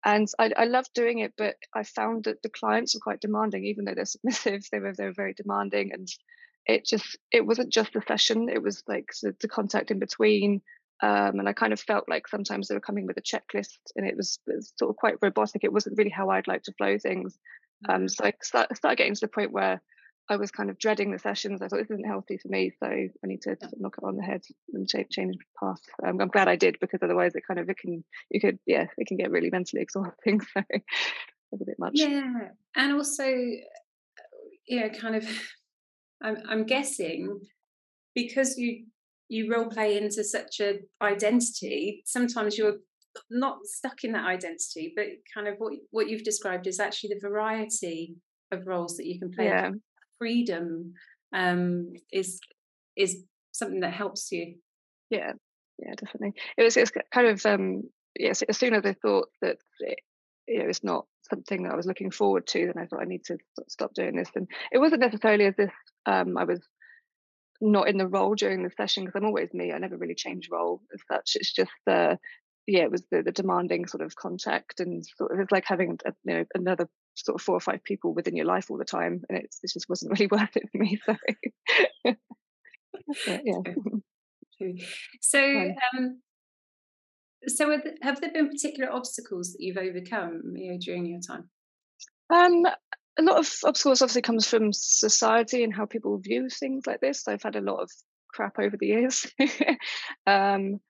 and 0.05 0.29
I, 0.39 0.53
I 0.57 0.65
love 0.67 0.87
doing 0.95 1.19
it, 1.19 1.33
but 1.37 1.57
I 1.75 1.83
found 1.83 2.25
that 2.25 2.43
the 2.43 2.49
clients 2.49 2.95
were 2.95 3.01
quite 3.01 3.21
demanding, 3.21 3.65
even 3.65 3.85
though 3.85 3.95
they're 3.95 4.05
submissive. 4.05 4.63
They 4.71 4.79
were 4.79 4.95
they 4.97 5.07
were 5.07 5.13
very 5.13 5.35
demanding, 5.35 5.93
and 5.93 6.09
it 6.67 6.85
just 6.85 7.19
it 7.33 7.45
wasn't 7.45 7.73
just 7.73 7.93
the 7.93 8.03
session; 8.07 8.49
it 8.49 8.63
was 8.63 8.83
like 8.87 9.11
the, 9.23 9.35
the 9.41 9.49
contact 9.49 9.91
in 9.91 9.99
between. 9.99 10.63
Um, 11.03 11.39
and 11.39 11.49
I 11.49 11.53
kind 11.53 11.75
of 11.75 11.81
felt 11.81 12.09
like 12.09 12.27
sometimes 12.27 12.69
they 12.69 12.75
were 12.75 12.81
coming 12.81 13.07
with 13.07 13.19
a 13.19 13.23
checklist, 13.23 13.79
and 13.97 14.07
it 14.07 14.17
was, 14.17 14.39
it 14.47 14.57
was 14.57 14.73
sort 14.79 14.89
of 14.89 14.97
quite 14.97 15.17
robotic. 15.21 15.63
It 15.63 15.73
wasn't 15.73 15.99
really 15.99 16.11
how 16.11 16.31
I'd 16.31 16.49
like 16.49 16.63
to 16.63 16.73
flow 16.73 16.97
things. 16.99 17.39
Um, 17.89 18.05
mm. 18.05 18.11
so 18.11 18.25
I 18.25 18.33
start, 18.43 18.75
started 18.75 18.97
getting 18.97 19.15
to 19.15 19.21
the 19.21 19.29
point 19.29 19.53
where 19.53 19.83
I 20.29 20.37
was 20.37 20.51
kind 20.51 20.71
of 20.71 20.79
dreading 20.79 21.13
the 21.13 21.19
sessions. 21.19 21.63
I 21.63 21.69
thought 21.69 21.79
this 21.79 21.91
isn't 21.91 22.07
healthy 22.07 22.39
for 22.39 22.49
me, 22.49 22.73
so 22.81 22.87
I 22.87 23.11
need 23.25 23.43
to 23.43 23.57
yeah. 23.61 23.69
knock 23.79 23.97
it 23.99 24.05
on 24.05 24.17
the 24.17 24.25
head 24.25 24.43
and 24.73 24.89
change, 24.89 25.09
change 25.11 25.37
path. 25.59 25.81
Um, 26.05 26.21
I'm 26.21 26.29
glad 26.29 26.49
I 26.49 26.57
did 26.57 26.79
because 26.81 27.01
otherwise 27.03 27.35
it 27.35 27.45
kind 27.47 27.61
of 27.61 27.69
it 27.69 27.79
can 27.79 28.03
you 28.31 28.41
could 28.41 28.59
yeah 28.67 28.87
it 28.99 29.07
can 29.07 29.17
get 29.17 29.31
really 29.31 29.51
mentally 29.51 29.83
exhausting. 29.83 30.41
So 31.49 31.59
it's 31.59 31.63
a 31.63 31.67
bit 31.67 31.79
much. 31.79 31.93
Yeah, 31.95 32.49
and 32.75 32.95
also 32.95 33.25
you 33.25 34.81
know 34.81 34.89
kind 34.89 35.15
of 35.15 35.25
I'm 36.21 36.39
I'm 36.49 36.67
guessing 36.67 37.39
because 38.17 38.59
you 38.59 38.87
you 39.29 39.53
role 39.55 39.67
play 39.67 39.97
into 39.97 40.25
such 40.25 40.59
a 40.59 40.81
identity. 41.01 42.03
Sometimes 42.05 42.59
you're 42.59 42.79
not 43.31 43.59
stuck 43.65 44.03
in 44.03 44.11
that 44.13 44.27
identity, 44.27 44.93
but 44.97 45.07
kind 45.33 45.47
of 45.47 45.55
what 45.59 45.75
what 45.93 46.09
you've 46.09 46.25
described 46.25 46.67
is 46.67 46.81
actually 46.81 47.11
the 47.15 47.29
variety 47.29 48.17
of 48.51 48.67
roles 48.67 48.97
that 48.97 49.07
you 49.07 49.21
can 49.21 49.31
play. 49.31 49.45
Yeah 49.45 49.71
freedom 50.19 50.95
um, 51.35 51.93
is 52.13 52.41
is 52.97 53.25
something 53.53 53.81
that 53.81 53.93
helps 53.93 54.31
you. 54.33 54.57
Yeah, 55.11 55.33
yeah, 55.79 55.95
definitely. 55.97 56.41
It 56.57 56.63
was 56.63 56.77
it's 56.77 56.93
kind 57.13 57.29
of 57.29 57.45
um, 57.47 57.83
yes. 58.19 58.43
As 58.43 58.59
soon 58.59 58.75
as 58.75 58.85
I 58.85 58.95
thought 58.95 59.29
that 59.43 59.57
it, 59.81 59.99
you 60.47 60.59
know 60.61 60.69
it's 60.69 60.85
not 60.85 61.07
something 61.29 61.65
that 61.65 61.73
I 61.73 61.77
was 61.77 61.87
looking 61.87 62.11
forward 62.11 62.47
to, 62.49 62.67
then 62.67 62.83
I 62.83 62.87
thought 62.87 63.03
I 63.03 63.07
need 63.07 63.25
to 63.27 63.39
stop 63.69 63.95
doing 63.95 64.17
this. 64.17 64.31
And 64.35 64.47
it 64.73 64.79
wasn't 64.79 65.01
necessarily 65.01 65.47
as 65.47 65.55
if 65.59 65.73
um, 66.07 66.37
I 66.37 66.45
was 66.45 66.61
not 67.61 67.89
in 67.89 67.97
the 67.97 68.07
role 68.07 68.35
during 68.35 68.63
the 68.63 68.71
session 68.77 69.05
because 69.05 69.19
I'm 69.19 69.27
always 69.27 69.53
me. 69.53 69.73
I 69.73 69.79
never 69.79 69.97
really 69.97 70.15
change 70.15 70.49
role 70.51 70.83
as 70.93 71.01
such. 71.11 71.33
It's 71.37 71.53
just 71.53 71.73
the 71.87 71.93
uh, 71.93 72.17
yeah, 72.67 72.83
it 72.83 72.91
was 72.91 73.05
the, 73.11 73.23
the 73.23 73.33
demanding 73.33 73.87
sort 73.87 74.03
of 74.03 74.17
contact 74.17 74.81
and 74.81 75.05
sort 75.17 75.33
of 75.33 75.39
it's 75.39 75.53
like 75.53 75.65
having 75.67 75.99
a, 76.05 76.13
you 76.25 76.35
know 76.35 76.45
another 76.55 76.89
sort 77.17 77.35
of 77.35 77.43
four 77.43 77.57
or 77.57 77.61
five 77.61 77.83
people 77.85 78.15
within 78.15 78.37
your 78.37 78.47
life 78.47 78.71
all 78.71 78.79
the 78.79 78.85
time, 78.85 79.23
and 79.29 79.39
it's, 79.39 79.59
it 79.63 79.71
just 79.73 79.89
wasn't 79.89 80.11
really 80.19 80.27
worth 80.27 80.57
it 80.57 80.69
for 80.71 80.79
me. 80.79 81.01
So, 81.05 81.17
yeah. 83.45 83.61
So, 85.21 85.39
um, 85.39 86.23
so 87.47 87.79
have 88.01 88.21
there 88.23 88.33
been 88.33 88.49
particular 88.49 88.91
obstacles 88.91 89.53
that 89.53 89.61
you've 89.61 89.77
overcome 89.77 90.55
you 90.55 90.73
know, 90.73 90.79
during 90.81 91.05
your 91.05 91.21
time? 91.21 91.51
Um, 92.33 92.65
a 93.19 93.23
lot 93.23 93.39
of 93.39 93.55
obstacles 93.65 94.03
obviously 94.03 94.23
comes 94.23 94.47
from 94.49 94.73
society 94.73 95.63
and 95.63 95.75
how 95.75 95.85
people 95.85 96.19
view 96.19 96.49
things 96.49 96.87
like 96.87 97.01
this. 97.01 97.29
I've 97.29 97.43
had 97.43 97.57
a 97.57 97.61
lot 97.61 97.81
of 97.81 97.91
crap 98.33 98.59
over 98.59 98.77
the 98.79 98.87
years, 98.87 99.27
um, 100.27 100.81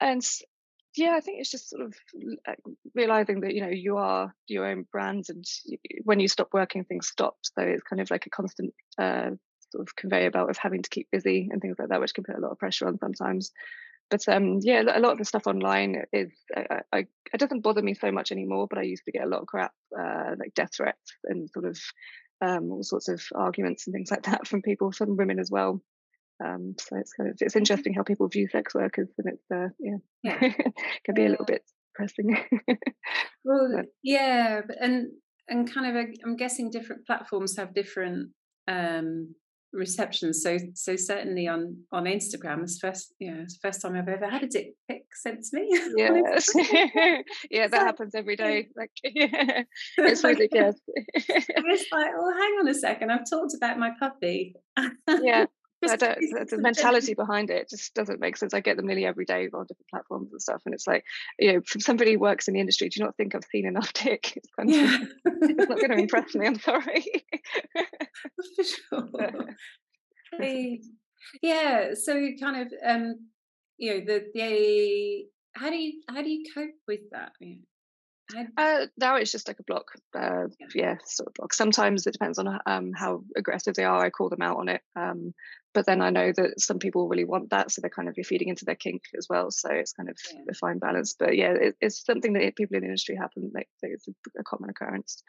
and 0.00 0.22
yeah, 0.94 1.14
I 1.16 1.20
think 1.20 1.40
it's 1.40 1.50
just 1.50 1.70
sort 1.70 1.82
of 1.82 1.94
realizing 2.94 3.40
that 3.40 3.54
you 3.54 3.62
know 3.62 3.70
you 3.70 3.96
are 3.96 4.34
your 4.46 4.66
own 4.66 4.84
brand, 4.90 5.26
and 5.28 5.44
when 6.04 6.20
you 6.20 6.28
stop 6.28 6.48
working, 6.52 6.84
things 6.84 7.06
stop. 7.06 7.36
So 7.42 7.62
it's 7.62 7.82
kind 7.82 8.00
of 8.00 8.10
like 8.10 8.26
a 8.26 8.30
constant 8.30 8.74
uh, 8.98 9.30
sort 9.70 9.88
of 9.88 9.96
conveyor 9.96 10.30
belt 10.30 10.50
of 10.50 10.58
having 10.58 10.82
to 10.82 10.90
keep 10.90 11.08
busy 11.10 11.48
and 11.50 11.60
things 11.60 11.76
like 11.78 11.88
that, 11.88 12.00
which 12.00 12.14
can 12.14 12.24
put 12.24 12.36
a 12.36 12.40
lot 12.40 12.52
of 12.52 12.58
pressure 12.58 12.86
on 12.86 12.98
sometimes. 12.98 13.52
But 14.10 14.28
um, 14.28 14.58
yeah, 14.60 14.82
a 14.82 15.00
lot 15.00 15.12
of 15.12 15.18
the 15.18 15.24
stuff 15.24 15.46
online 15.46 16.02
is 16.12 16.30
I, 16.54 16.80
I, 16.92 16.98
it 17.32 17.38
doesn't 17.38 17.62
bother 17.62 17.82
me 17.82 17.94
so 17.94 18.12
much 18.12 18.30
anymore. 18.30 18.66
But 18.68 18.78
I 18.78 18.82
used 18.82 19.04
to 19.06 19.12
get 19.12 19.24
a 19.24 19.28
lot 19.28 19.40
of 19.40 19.46
crap, 19.46 19.72
uh, 19.98 20.34
like 20.38 20.52
death 20.54 20.74
threats 20.76 21.14
and 21.24 21.48
sort 21.48 21.64
of 21.64 21.78
um, 22.42 22.70
all 22.70 22.82
sorts 22.82 23.08
of 23.08 23.22
arguments 23.34 23.86
and 23.86 23.94
things 23.94 24.10
like 24.10 24.22
that 24.24 24.46
from 24.46 24.60
people, 24.60 24.92
from 24.92 25.16
women 25.16 25.38
as 25.38 25.50
well. 25.50 25.80
Um, 26.44 26.74
so 26.78 26.96
it's 26.96 27.12
kind 27.12 27.30
of 27.30 27.36
it's 27.40 27.56
interesting 27.56 27.94
how 27.94 28.02
people 28.02 28.28
view 28.28 28.48
sex 28.48 28.74
workers, 28.74 29.08
and 29.18 29.34
it's 29.34 29.50
uh, 29.52 29.68
yeah, 29.78 29.96
yeah. 30.22 30.38
can 31.04 31.14
be 31.14 31.26
a 31.26 31.28
little 31.28 31.46
bit 31.46 31.62
depressing. 31.92 32.36
well, 33.44 33.72
but. 33.76 33.86
yeah, 34.02 34.62
and 34.80 35.08
and 35.48 35.72
kind 35.72 35.96
of 35.96 36.06
I'm 36.24 36.36
guessing 36.36 36.70
different 36.70 37.06
platforms 37.06 37.56
have 37.56 37.74
different 37.74 38.30
um, 38.68 39.34
receptions. 39.72 40.42
So 40.42 40.58
so 40.74 40.96
certainly 40.96 41.48
on 41.48 41.76
on 41.92 42.04
Instagram, 42.04 42.62
it's 42.62 42.78
first 42.78 43.14
you 43.18 43.30
know 43.30 43.42
it's 43.42 43.58
the 43.58 43.68
first 43.68 43.82
time 43.82 43.96
I've 43.96 44.08
ever 44.08 44.28
had 44.28 44.42
a 44.42 44.48
dick 44.48 44.74
pic 44.88 45.02
sent 45.14 45.44
to 45.44 45.56
me. 45.56 45.68
Yes, 45.96 46.50
yeah, 47.50 47.68
that 47.68 47.82
happens 47.82 48.14
every 48.14 48.36
day. 48.36 48.68
Like 48.76 48.90
yeah, 49.04 49.62
it's 49.98 50.24
like, 50.24 50.38
yes. 50.52 50.76
it's 51.14 51.92
like, 51.92 52.10
oh, 52.16 52.32
hang 52.32 52.52
on 52.60 52.68
a 52.68 52.74
second, 52.74 53.10
I've 53.10 53.28
talked 53.28 53.54
about 53.54 53.78
my 53.78 53.90
puppy. 53.98 54.54
yeah, 55.22 55.46
I 55.84 55.96
don't, 55.96 56.48
the 56.48 56.58
mentality 56.58 57.14
behind 57.14 57.50
it 57.50 57.68
just 57.68 57.94
doesn't 57.94 58.20
make 58.20 58.36
sense. 58.36 58.54
I 58.54 58.60
get 58.60 58.76
them 58.76 58.86
nearly 58.86 59.04
every 59.04 59.24
day 59.24 59.48
on 59.52 59.66
different 59.66 59.88
platforms 59.90 60.32
and 60.32 60.40
stuff, 60.40 60.62
and 60.64 60.74
it's 60.74 60.86
like, 60.86 61.04
you 61.38 61.52
know, 61.52 61.60
from 61.66 61.80
somebody 61.80 62.12
who 62.12 62.18
works 62.18 62.48
in 62.48 62.54
the 62.54 62.60
industry, 62.60 62.88
do 62.88 63.00
you 63.00 63.04
not 63.04 63.16
think 63.16 63.34
I've 63.34 63.44
seen 63.50 63.66
enough 63.66 63.92
dick? 63.94 64.36
It's, 64.36 64.48
kind 64.56 64.70
of, 64.70 64.76
yeah. 64.76 64.98
it's 65.24 65.68
not 65.68 65.78
going 65.78 65.90
to 65.90 65.98
impress 65.98 66.34
me. 66.34 66.46
I'm 66.46 66.58
sorry. 66.58 67.04
For 68.56 68.64
sure. 68.64 69.46
yeah. 71.42 71.94
So 71.94 72.28
kind 72.40 72.62
of, 72.62 72.72
um, 72.84 73.28
you 73.78 73.94
know, 73.94 74.04
the 74.04 74.24
the 74.34 75.26
how 75.54 75.70
do 75.70 75.76
you 75.76 76.02
how 76.08 76.22
do 76.22 76.30
you 76.30 76.44
cope 76.54 76.74
with 76.86 77.00
that? 77.12 77.32
Uh, 78.56 78.86
now 78.96 79.16
it's 79.16 79.32
just 79.32 79.48
like 79.48 79.58
a 79.58 79.64
block. 79.64 79.86
Uh, 80.18 80.46
yeah, 80.74 80.96
sort 81.04 81.28
of 81.28 81.34
block. 81.34 81.52
Sometimes 81.52 82.06
it 82.06 82.12
depends 82.12 82.38
on 82.38 82.58
um, 82.66 82.92
how 82.94 83.22
aggressive 83.36 83.74
they 83.74 83.84
are. 83.84 84.04
I 84.04 84.10
call 84.10 84.28
them 84.28 84.42
out 84.42 84.58
on 84.58 84.68
it. 84.68 84.80
Um, 84.96 85.34
but 85.74 85.86
then 85.86 86.00
I 86.00 86.10
know 86.10 86.32
that 86.36 86.60
some 86.60 86.78
people 86.78 87.08
really 87.08 87.24
want 87.24 87.50
that, 87.50 87.70
so 87.70 87.80
they're 87.80 87.90
kind 87.90 88.08
of 88.08 88.16
you're 88.16 88.24
feeding 88.24 88.48
into 88.48 88.64
their 88.64 88.74
kink 88.74 89.02
as 89.16 89.26
well. 89.28 89.50
So 89.50 89.70
it's 89.70 89.92
kind 89.92 90.08
of 90.08 90.16
yeah. 90.32 90.40
a 90.50 90.54
fine 90.54 90.78
balance. 90.78 91.14
But 91.18 91.36
yeah, 91.36 91.52
it, 91.52 91.76
it's 91.80 92.04
something 92.04 92.32
that 92.34 92.56
people 92.56 92.76
in 92.76 92.82
the 92.82 92.88
industry 92.88 93.16
happen. 93.16 93.50
Like 93.54 93.68
it's 93.82 94.08
a, 94.08 94.42
common 94.44 94.70
occurrence. 94.70 95.22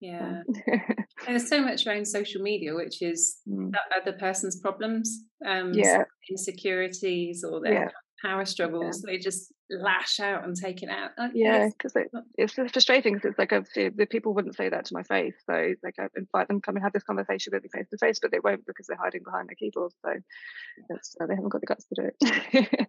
Yeah, 0.00 0.42
and 0.66 1.06
there's 1.26 1.48
so 1.48 1.62
much 1.62 1.86
around 1.86 2.06
social 2.06 2.42
media, 2.42 2.74
which 2.74 3.00
is 3.00 3.36
mm. 3.48 3.70
that 3.72 4.02
other 4.02 4.16
person's 4.18 4.60
problems, 4.60 5.24
um, 5.46 5.72
yeah, 5.72 6.04
insecurities 6.28 7.44
or 7.44 7.60
their 7.60 7.72
yeah 7.72 7.88
power 8.24 8.44
struggles, 8.44 9.02
yeah. 9.04 9.12
they 9.12 9.18
just 9.18 9.52
lash 9.70 10.20
out 10.20 10.44
and 10.44 10.56
take 10.56 10.82
it 10.82 10.88
out. 10.88 11.10
yeah, 11.34 11.68
because 11.68 11.96
it, 11.96 12.10
it's 12.36 12.54
frustrating 12.54 13.14
because 13.14 13.30
it's 13.30 13.38
like 13.38 13.52
a, 13.52 13.64
the 13.74 14.06
people 14.06 14.34
wouldn't 14.34 14.56
say 14.56 14.68
that 14.68 14.84
to 14.86 14.94
my 14.94 15.02
face. 15.02 15.34
So 15.48 15.72
like 15.82 15.94
I 15.98 16.06
invite 16.16 16.48
them 16.48 16.60
to 16.60 16.62
come 16.64 16.76
and 16.76 16.84
have 16.84 16.92
this 16.92 17.02
conversation 17.02 17.52
with 17.52 17.62
me 17.62 17.68
face 17.72 17.88
to 17.90 17.98
face, 17.98 18.18
but 18.20 18.30
they 18.30 18.40
won't 18.42 18.66
because 18.66 18.86
they're 18.86 18.98
hiding 19.00 19.22
behind 19.24 19.48
their 19.48 19.56
keyboard. 19.56 19.92
So 20.04 20.10
uh, 20.10 21.26
they 21.26 21.34
haven't 21.34 21.50
got 21.50 21.60
the 21.60 21.66
guts 21.66 21.86
to 21.86 22.02
do 22.02 22.88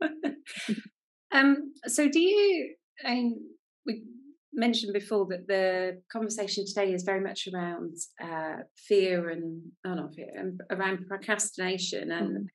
it. 0.00 0.36
um. 1.32 1.72
So 1.86 2.08
do 2.08 2.20
you? 2.20 2.74
I 3.04 3.14
mean, 3.14 3.40
we 3.86 4.02
mentioned 4.52 4.92
before 4.92 5.26
that 5.30 5.46
the 5.46 6.02
conversation 6.12 6.64
today 6.66 6.92
is 6.92 7.04
very 7.04 7.20
much 7.20 7.48
around 7.52 7.94
uh, 8.22 8.62
fear 8.76 9.30
and 9.30 9.62
oh 9.84 9.94
not 9.94 10.14
fear, 10.14 10.30
and 10.36 10.60
around 10.70 11.06
procrastination 11.08 12.10
and 12.10 12.36
mm. 12.36 12.46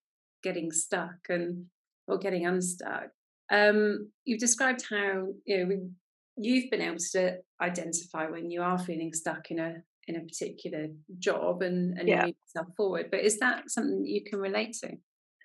getting 0.43 0.71
stuck 0.71 1.29
and 1.29 1.65
or 2.07 2.17
getting 2.17 2.45
unstuck. 2.45 3.09
Um, 3.51 4.09
you've 4.25 4.39
described 4.39 4.83
how 4.89 5.27
you 5.45 5.65
know 5.65 5.89
you've 6.37 6.71
been 6.71 6.81
able 6.81 6.97
to 7.11 7.37
identify 7.61 8.27
when 8.27 8.49
you 8.49 8.61
are 8.61 8.79
feeling 8.79 9.13
stuck 9.13 9.51
in 9.51 9.59
a 9.59 9.83
in 10.07 10.17
a 10.17 10.21
particular 10.21 10.87
job 11.19 11.61
and, 11.61 11.97
and 11.97 12.07
yeah. 12.07 12.25
move 12.25 12.35
yourself 12.45 12.75
forward. 12.75 13.09
But 13.09 13.21
is 13.21 13.39
that 13.39 13.69
something 13.69 14.01
that 14.01 14.09
you 14.09 14.23
can 14.23 14.39
relate 14.39 14.75
to? 14.83 14.97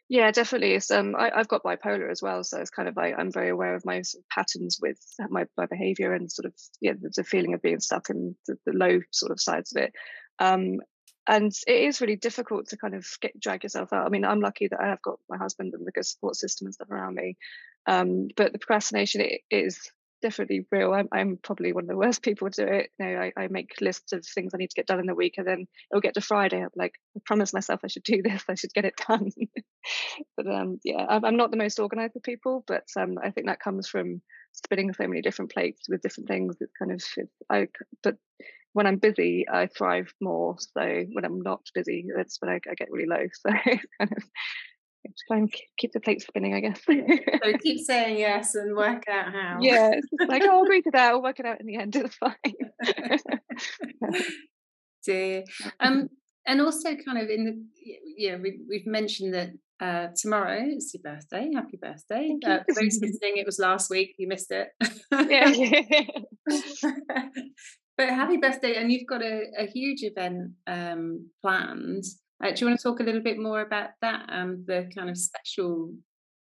Yeah, 0.09 0.31
definitely. 0.31 0.73
It's, 0.73 0.91
um, 0.91 1.15
I, 1.17 1.31
have 1.37 1.49
got 1.49 1.63
bipolar 1.63 2.11
as 2.11 2.23
well, 2.23 2.43
so 2.43 2.59
it's 2.59 2.71
kind 2.71 2.89
of 2.89 2.97
like 2.97 3.15
I'm 3.19 3.31
very 3.31 3.51
aware 3.51 3.75
of 3.75 3.85
my 3.85 4.01
sort 4.01 4.23
of 4.23 4.29
patterns 4.31 4.79
with 4.81 4.99
my 5.29 5.45
my 5.59 5.67
behaviour 5.67 6.15
and 6.15 6.33
sort 6.33 6.47
of 6.47 6.55
yeah 6.81 6.95
the, 6.99 7.11
the 7.15 7.25
feeling 7.25 7.53
of 7.53 7.61
being 7.61 7.81
stuck 7.81 8.09
in 8.09 8.35
the, 8.47 8.57
the, 8.65 8.73
low 8.73 9.01
sort 9.13 9.33
of 9.33 9.41
sides 9.41 9.75
of 9.77 9.83
it. 9.83 9.93
Um, 10.39 10.79
and 11.27 11.53
it 11.67 11.85
is 11.85 12.01
really 12.01 12.17
difficult 12.17 12.69
to 12.69 12.79
kind 12.79 12.95
of 12.95 13.07
get, 13.21 13.39
drag 13.39 13.63
yourself 13.63 13.93
out. 13.93 14.07
I 14.07 14.09
mean, 14.09 14.25
I'm 14.25 14.41
lucky 14.41 14.69
that 14.69 14.81
I 14.83 14.89
have 14.89 15.03
got 15.03 15.19
my 15.29 15.37
husband 15.37 15.75
and 15.75 15.87
the 15.87 15.93
good 15.93 16.07
support 16.07 16.37
system 16.37 16.67
and 16.67 16.75
stuff 16.75 16.91
around 16.91 17.17
me. 17.17 17.37
Um, 17.89 18.29
but 18.37 18.53
the 18.53 18.59
procrastination 18.59 19.27
is 19.51 19.91
definitely 20.21 20.67
real. 20.71 20.93
I'm, 20.93 21.09
I'm, 21.11 21.39
probably 21.43 21.73
one 21.73 21.85
of 21.85 21.89
the 21.89 21.97
worst 21.97 22.23
people 22.23 22.51
to 22.51 22.67
do 22.67 22.71
it. 22.71 22.91
You 22.99 23.07
know, 23.07 23.21
I, 23.21 23.33
I, 23.37 23.49
make 23.49 23.81
lists 23.81 24.13
of 24.13 24.25
things 24.27 24.53
I 24.53 24.59
need 24.59 24.71
to 24.71 24.77
get 24.77 24.87
done 24.87 25.01
in 25.01 25.07
the 25.07 25.15
week, 25.15 25.35
and 25.39 25.47
then 25.47 25.67
it'll 25.91 26.03
get 26.03 26.15
to 26.15 26.21
Friday. 26.21 26.61
I'm 26.61 26.69
like, 26.77 26.95
I 27.17 27.21
promised 27.25 27.55
myself 27.55 27.81
I 27.83 27.89
should 27.89 28.03
do 28.03 28.21
this. 28.25 28.45
I 28.49 28.55
should 28.55 28.75
get 28.75 28.85
it 28.85 29.01
done. 29.09 29.31
but 30.37 30.47
um, 30.47 30.79
yeah, 30.85 31.05
I'm, 31.09 31.25
I'm, 31.25 31.37
not 31.37 31.51
the 31.51 31.57
most 31.57 31.79
organized 31.79 32.17
of 32.17 32.23
people, 32.23 32.63
but 32.67 32.85
um, 32.97 33.17
I 33.23 33.31
think 33.31 33.47
that 33.47 33.61
comes 33.61 33.89
from 33.89 34.21
spinning 34.53 34.93
so 34.93 35.07
many 35.07 35.23
different 35.23 35.53
plates 35.53 35.89
with 35.89 36.03
different 36.03 36.29
things. 36.29 36.57
It's 36.61 36.73
kind 36.79 36.93
of, 36.93 37.03
it's, 37.17 37.33
I, 37.49 37.69
but 38.03 38.17
when 38.75 38.87
I'm 38.87 38.99
busy, 38.99 39.47
I 39.51 39.67
thrive 39.67 40.13
more. 40.21 40.57
So 40.59 41.05
when 41.13 41.25
I'm 41.25 41.41
not 41.41 41.63
busy, 41.75 42.07
that's 42.15 42.39
when 42.41 42.51
I, 42.51 42.61
I 42.71 42.75
get 42.75 42.91
really 42.91 43.09
low. 43.09 43.27
So 43.33 43.51
kind 43.99 44.13
of 44.17 44.25
try 45.27 45.39
and 45.39 45.53
keep 45.79 45.93
the 45.93 46.01
plate 46.01 46.23
spinning, 46.23 46.55
I 46.55 46.61
guess. 46.61 46.81
so 46.85 47.53
keep 47.63 47.81
saying 47.81 48.19
yes 48.19 48.55
and 48.55 48.77
work 48.77 49.05
out 49.11 49.33
how. 49.33 49.59
Yeah, 49.61 49.93
like 50.27 50.43
oh, 50.45 50.59
I'll 50.59 50.63
agree 50.63 50.83
to 50.83 50.91
that. 50.93 51.11
I'll 51.13 51.23
work 51.23 51.41
it 51.41 51.47
out 51.47 51.61
in 51.61 51.67
the 51.67 51.77
end. 51.77 51.97
It's 51.97 52.17
fine. 52.17 52.35
Dear, 55.05 55.45
um, 55.81 56.09
and 56.47 56.61
also 56.61 56.95
kind 56.97 57.19
of 57.19 57.29
in 57.29 57.45
the 57.45 57.67
yeah, 58.17 58.37
we, 58.37 58.61
we've 58.69 58.87
mentioned 58.87 59.35
that 59.35 59.51
uh, 59.81 60.09
tomorrow 60.17 60.65
is 60.77 60.93
your 60.95 61.03
birthday. 61.03 61.51
Happy 61.55 61.79
birthday! 61.81 62.37
Uh, 62.45 62.59
for 62.59 62.75
those 62.83 62.99
listening, 63.01 63.37
it 63.37 63.47
was 63.47 63.59
last 63.59 63.91
week. 63.91 64.15
You 64.19 64.29
missed 64.29 64.51
it. 64.51 64.69
yeah. 65.13 65.53
But 67.99 68.11
happy 68.11 68.37
birthday, 68.37 68.77
and 68.77 68.93
you've 68.93 69.09
got 69.09 69.23
a, 69.23 69.47
a 69.59 69.67
huge 69.67 70.05
event 70.05 70.53
um, 70.69 71.31
planned. 71.43 72.05
Uh, 72.43 72.51
do 72.51 72.61
you 72.61 72.67
want 72.69 72.79
to 72.79 72.83
talk 72.83 73.01
a 73.01 73.03
little 73.03 73.23
bit 73.23 73.39
more 73.39 73.61
about 73.61 73.91
that 74.01 74.27
and 74.29 74.67
the 74.67 74.91
kind 74.95 75.11
of 75.11 75.17
special 75.17 75.93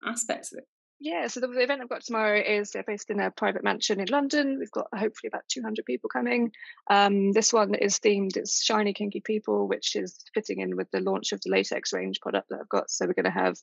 aspects 0.04 0.52
of 0.52 0.58
it? 0.58 0.64
Yeah, 0.98 1.26
so 1.26 1.40
the 1.40 1.50
event 1.60 1.82
I've 1.82 1.90
got 1.90 2.02
tomorrow 2.02 2.40
is 2.40 2.70
they're 2.70 2.82
based 2.82 3.10
in 3.10 3.20
a 3.20 3.30
private 3.30 3.62
mansion 3.62 4.00
in 4.00 4.08
London. 4.08 4.56
We've 4.58 4.70
got 4.70 4.86
hopefully 4.94 5.28
about 5.28 5.42
200 5.48 5.84
people 5.84 6.08
coming. 6.08 6.52
Um, 6.90 7.32
this 7.32 7.52
one 7.52 7.74
is 7.74 7.98
themed, 7.98 8.38
it's 8.38 8.64
Shiny 8.64 8.94
Kinky 8.94 9.20
People, 9.20 9.68
which 9.68 9.94
is 9.94 10.16
fitting 10.32 10.60
in 10.60 10.74
with 10.74 10.90
the 10.92 11.00
launch 11.00 11.32
of 11.32 11.40
the 11.44 11.50
latex 11.50 11.92
range 11.92 12.20
product 12.22 12.48
that 12.48 12.60
I've 12.60 12.68
got. 12.70 12.90
So 12.90 13.04
we're 13.04 13.12
going 13.12 13.24
to 13.24 13.30
have 13.30 13.56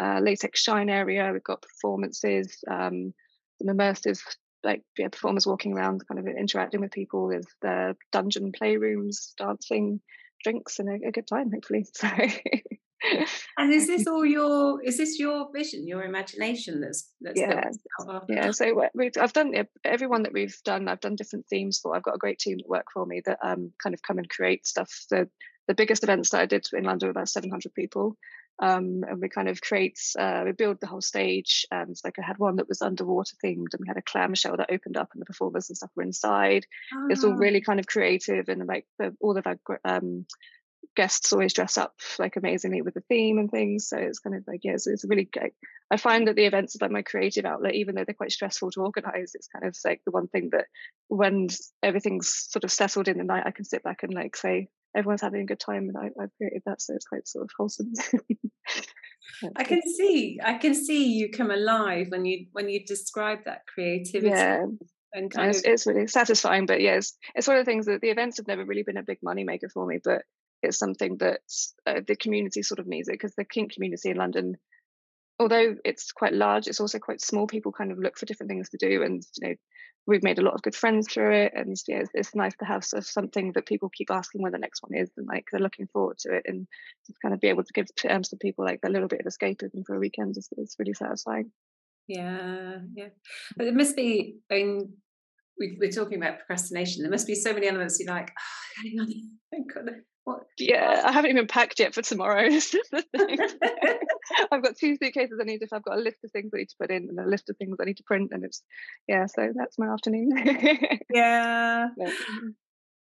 a 0.00 0.20
latex 0.22 0.62
shine 0.62 0.88
area, 0.88 1.30
we've 1.30 1.44
got 1.44 1.60
performances, 1.60 2.56
um, 2.70 3.12
some 3.60 3.76
immersive 3.76 4.18
like 4.64 4.82
yeah, 4.96 5.08
performers 5.08 5.46
walking 5.46 5.74
around, 5.74 6.02
kind 6.08 6.18
of 6.18 6.26
interacting 6.26 6.80
with 6.80 6.90
people. 6.90 7.28
There's 7.28 7.46
the 7.62 7.96
dungeon 8.12 8.50
playrooms, 8.50 9.34
dancing, 9.36 10.00
drinks, 10.42 10.78
and 10.78 10.88
a, 10.88 11.08
a 11.08 11.12
good 11.12 11.26
time, 11.26 11.50
hopefully. 11.52 11.86
So. 11.94 12.08
and 13.56 13.72
is 13.72 13.86
this 13.86 14.06
all 14.08 14.24
your? 14.24 14.82
Is 14.82 14.98
this 14.98 15.20
your 15.20 15.48
vision, 15.54 15.86
your 15.86 16.02
imagination? 16.02 16.80
That's, 16.80 17.12
that's 17.20 17.40
yeah, 17.40 17.70
yeah. 18.28 18.50
So 18.50 18.88
we've, 18.92 19.12
I've 19.20 19.32
done 19.32 19.52
everyone 19.84 20.24
that 20.24 20.32
we've 20.32 20.56
done. 20.64 20.88
I've 20.88 21.00
done 21.00 21.14
different 21.14 21.46
themes 21.48 21.78
for. 21.80 21.94
I've 21.94 22.02
got 22.02 22.16
a 22.16 22.18
great 22.18 22.40
team 22.40 22.58
that 22.58 22.68
work 22.68 22.86
for 22.92 23.06
me 23.06 23.22
that 23.24 23.38
um 23.40 23.72
kind 23.80 23.94
of 23.94 24.02
come 24.02 24.18
and 24.18 24.28
create 24.28 24.66
stuff. 24.66 24.90
The 25.10 25.28
the 25.68 25.74
biggest 25.74 26.02
events 26.02 26.30
that 26.30 26.40
I 26.40 26.46
did 26.46 26.66
in 26.72 26.84
London 26.84 27.06
were 27.06 27.10
about 27.12 27.28
700 27.28 27.72
people. 27.74 28.16
Um, 28.60 29.04
and 29.08 29.20
we 29.20 29.28
kind 29.28 29.48
of 29.48 29.60
create, 29.60 29.98
uh, 30.18 30.42
we 30.44 30.52
build 30.52 30.80
the 30.80 30.86
whole 30.86 31.00
stage. 31.00 31.64
And 31.70 31.90
it's 31.90 32.04
like 32.04 32.18
I 32.18 32.26
had 32.26 32.38
one 32.38 32.56
that 32.56 32.68
was 32.68 32.82
underwater 32.82 33.36
themed, 33.44 33.72
and 33.72 33.80
we 33.80 33.88
had 33.88 33.96
a 33.96 34.02
clamshell 34.02 34.56
that 34.56 34.72
opened 34.72 34.96
up, 34.96 35.10
and 35.12 35.20
the 35.20 35.26
performers 35.26 35.68
and 35.68 35.76
stuff 35.76 35.90
were 35.94 36.02
inside. 36.02 36.66
Oh. 36.94 37.06
It's 37.10 37.24
all 37.24 37.34
really 37.34 37.62
ah. 37.62 37.66
kind 37.66 37.80
of 37.80 37.86
creative, 37.86 38.48
and 38.48 38.66
like 38.66 38.86
the, 38.98 39.14
all 39.20 39.36
of 39.36 39.46
our 39.46 39.58
um, 39.84 40.26
guests 40.96 41.32
always 41.32 41.52
dress 41.52 41.78
up 41.78 41.94
like 42.18 42.34
amazingly 42.34 42.82
with 42.82 42.94
the 42.94 43.02
theme 43.02 43.38
and 43.38 43.50
things. 43.50 43.88
So 43.88 43.96
it's 43.96 44.18
kind 44.18 44.34
of 44.34 44.42
like 44.48 44.60
yeah, 44.64 44.76
so 44.76 44.90
it's 44.90 45.04
really 45.04 45.28
great. 45.32 45.52
I 45.90 45.96
find 45.96 46.26
that 46.26 46.36
the 46.36 46.44
events 46.44 46.74
are 46.74 46.84
like 46.84 46.90
my 46.90 47.02
creative 47.02 47.44
outlet, 47.44 47.74
even 47.74 47.94
though 47.94 48.04
they're 48.04 48.14
quite 48.14 48.32
stressful 48.32 48.72
to 48.72 48.82
organize. 48.82 49.32
It's 49.34 49.48
kind 49.48 49.64
of 49.64 49.76
like 49.84 50.02
the 50.04 50.10
one 50.10 50.28
thing 50.28 50.50
that 50.52 50.66
when 51.06 51.48
everything's 51.82 52.34
sort 52.50 52.64
of 52.64 52.72
settled 52.72 53.08
in 53.08 53.16
the 53.16 53.24
night, 53.24 53.44
I 53.46 53.52
can 53.52 53.64
sit 53.64 53.82
back 53.84 54.02
and 54.02 54.12
like 54.12 54.36
say, 54.36 54.68
everyone's 54.96 55.22
having 55.22 55.42
a 55.42 55.46
good 55.46 55.60
time 55.60 55.88
and 55.88 55.96
I, 55.96 56.20
have 56.20 56.30
created 56.36 56.62
that 56.66 56.80
so 56.80 56.94
it's 56.94 57.06
quite 57.06 57.28
sort 57.28 57.44
of 57.44 57.50
wholesome. 57.56 57.92
I 59.56 59.64
can 59.64 59.82
see 59.82 60.40
I 60.42 60.54
can 60.54 60.74
see 60.74 61.12
you 61.12 61.30
come 61.30 61.50
alive 61.50 62.08
when 62.08 62.24
you 62.24 62.46
when 62.52 62.68
you 62.68 62.84
describe 62.84 63.40
that 63.44 63.66
creativity 63.72 64.28
yeah. 64.28 64.64
and 65.12 65.30
kind 65.30 65.50
it's, 65.50 65.60
of... 65.60 65.64
it's 65.66 65.86
really 65.86 66.06
satisfying 66.06 66.66
but 66.66 66.80
yes 66.80 67.14
yeah, 67.22 67.32
it's, 67.36 67.48
one 67.48 67.56
of 67.56 67.64
the 67.64 67.70
things 67.70 67.86
that 67.86 68.00
the 68.00 68.10
events 68.10 68.38
have 68.38 68.46
never 68.46 68.64
really 68.64 68.82
been 68.82 68.96
a 68.96 69.02
big 69.02 69.18
money 69.22 69.44
maker 69.44 69.68
for 69.68 69.86
me 69.86 69.98
but 70.02 70.22
it's 70.62 70.78
something 70.78 71.16
that 71.18 71.40
uh, 71.86 72.00
the 72.06 72.16
community 72.16 72.62
sort 72.62 72.80
of 72.80 72.86
needs 72.86 73.08
it 73.08 73.12
because 73.12 73.34
the 73.36 73.44
kink 73.44 73.72
community 73.72 74.10
in 74.10 74.16
London 74.16 74.56
although 75.38 75.76
it's 75.84 76.10
quite 76.10 76.32
large 76.32 76.66
it's 76.66 76.80
also 76.80 76.98
quite 76.98 77.20
small 77.20 77.46
people 77.46 77.70
kind 77.70 77.92
of 77.92 77.98
look 77.98 78.16
for 78.16 78.26
different 78.26 78.50
things 78.50 78.70
to 78.70 78.78
do 78.78 79.02
and 79.02 79.22
you 79.40 79.48
know 79.48 79.54
we've 80.08 80.22
made 80.22 80.38
a 80.38 80.42
lot 80.42 80.54
of 80.54 80.62
good 80.62 80.74
friends 80.74 81.06
through 81.12 81.32
it 81.32 81.52
and 81.54 81.76
yeah 81.86 81.98
it's, 81.98 82.10
it's 82.14 82.34
nice 82.34 82.56
to 82.56 82.64
have 82.64 82.82
sort 82.82 82.98
of 82.98 83.06
something 83.06 83.52
that 83.52 83.66
people 83.66 83.90
keep 83.90 84.10
asking 84.10 84.42
when 84.42 84.52
the 84.52 84.58
next 84.58 84.82
one 84.82 84.98
is 84.98 85.10
and 85.16 85.26
like 85.26 85.44
they're 85.52 85.60
looking 85.60 85.86
forward 85.86 86.16
to 86.18 86.34
it 86.34 86.42
and 86.46 86.66
just 87.06 87.20
kind 87.20 87.34
of 87.34 87.40
be 87.40 87.48
able 87.48 87.62
to 87.62 87.72
give 87.74 87.86
um, 88.08 88.24
some 88.24 88.38
people 88.38 88.64
like 88.64 88.80
a 88.84 88.90
little 88.90 89.06
bit 89.06 89.20
of 89.20 89.26
escapism 89.26 89.84
for 89.86 89.94
a 89.94 90.00
weekend 90.00 90.36
is, 90.36 90.48
is 90.56 90.74
really 90.78 90.94
satisfying 90.94 91.50
yeah 92.08 92.78
yeah 92.96 93.08
but 93.56 93.66
it 93.66 93.74
must 93.74 93.94
be 93.94 94.38
I 94.50 94.54
mean 94.54 94.94
we, 95.60 95.76
are 95.86 95.92
talking 95.92 96.16
about 96.16 96.38
procrastination 96.38 97.02
there 97.02 97.10
must 97.10 97.26
be 97.26 97.34
so 97.34 97.52
many 97.52 97.68
elements 97.68 98.00
you're 98.00 98.12
like 98.12 98.30
oh, 98.30 99.04
hang 99.52 99.66
on 99.76 100.02
what? 100.28 100.42
Yeah, 100.58 101.02
I 101.04 101.12
haven't 101.12 101.30
even 101.30 101.46
packed 101.46 101.80
yet 101.80 101.94
for 101.94 102.02
tomorrow. 102.02 102.48
I've 104.52 104.62
got 104.62 104.76
two 104.76 104.96
suitcases 104.96 105.38
I 105.40 105.44
need 105.44 105.58
to. 105.58 105.68
I've 105.72 105.84
got 105.84 105.98
a 105.98 106.00
list 106.00 106.18
of 106.24 106.30
things 106.30 106.50
I 106.54 106.58
need 106.58 106.68
to 106.70 106.76
put 106.80 106.90
in 106.90 107.08
and 107.08 107.18
a 107.18 107.28
list 107.28 107.50
of 107.50 107.56
things 107.56 107.76
I 107.80 107.84
need 107.84 107.96
to 107.98 108.04
print, 108.04 108.30
and 108.32 108.44
it's 108.44 108.62
yeah. 109.06 109.26
So 109.26 109.52
that's 109.54 109.78
my 109.78 109.88
afternoon. 109.88 110.30
yeah. 111.12 111.88
yeah. 111.96 112.12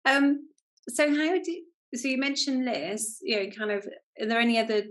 Um. 0.06 0.48
So 0.90 1.10
how 1.10 1.36
do 1.42 1.62
so 1.96 2.08
you 2.08 2.18
mentioned 2.18 2.66
lists. 2.66 3.20
You 3.22 3.44
know, 3.44 3.50
kind 3.52 3.72
of. 3.72 3.88
Are 4.20 4.26
there 4.28 4.40
any 4.40 4.60
other 4.60 4.84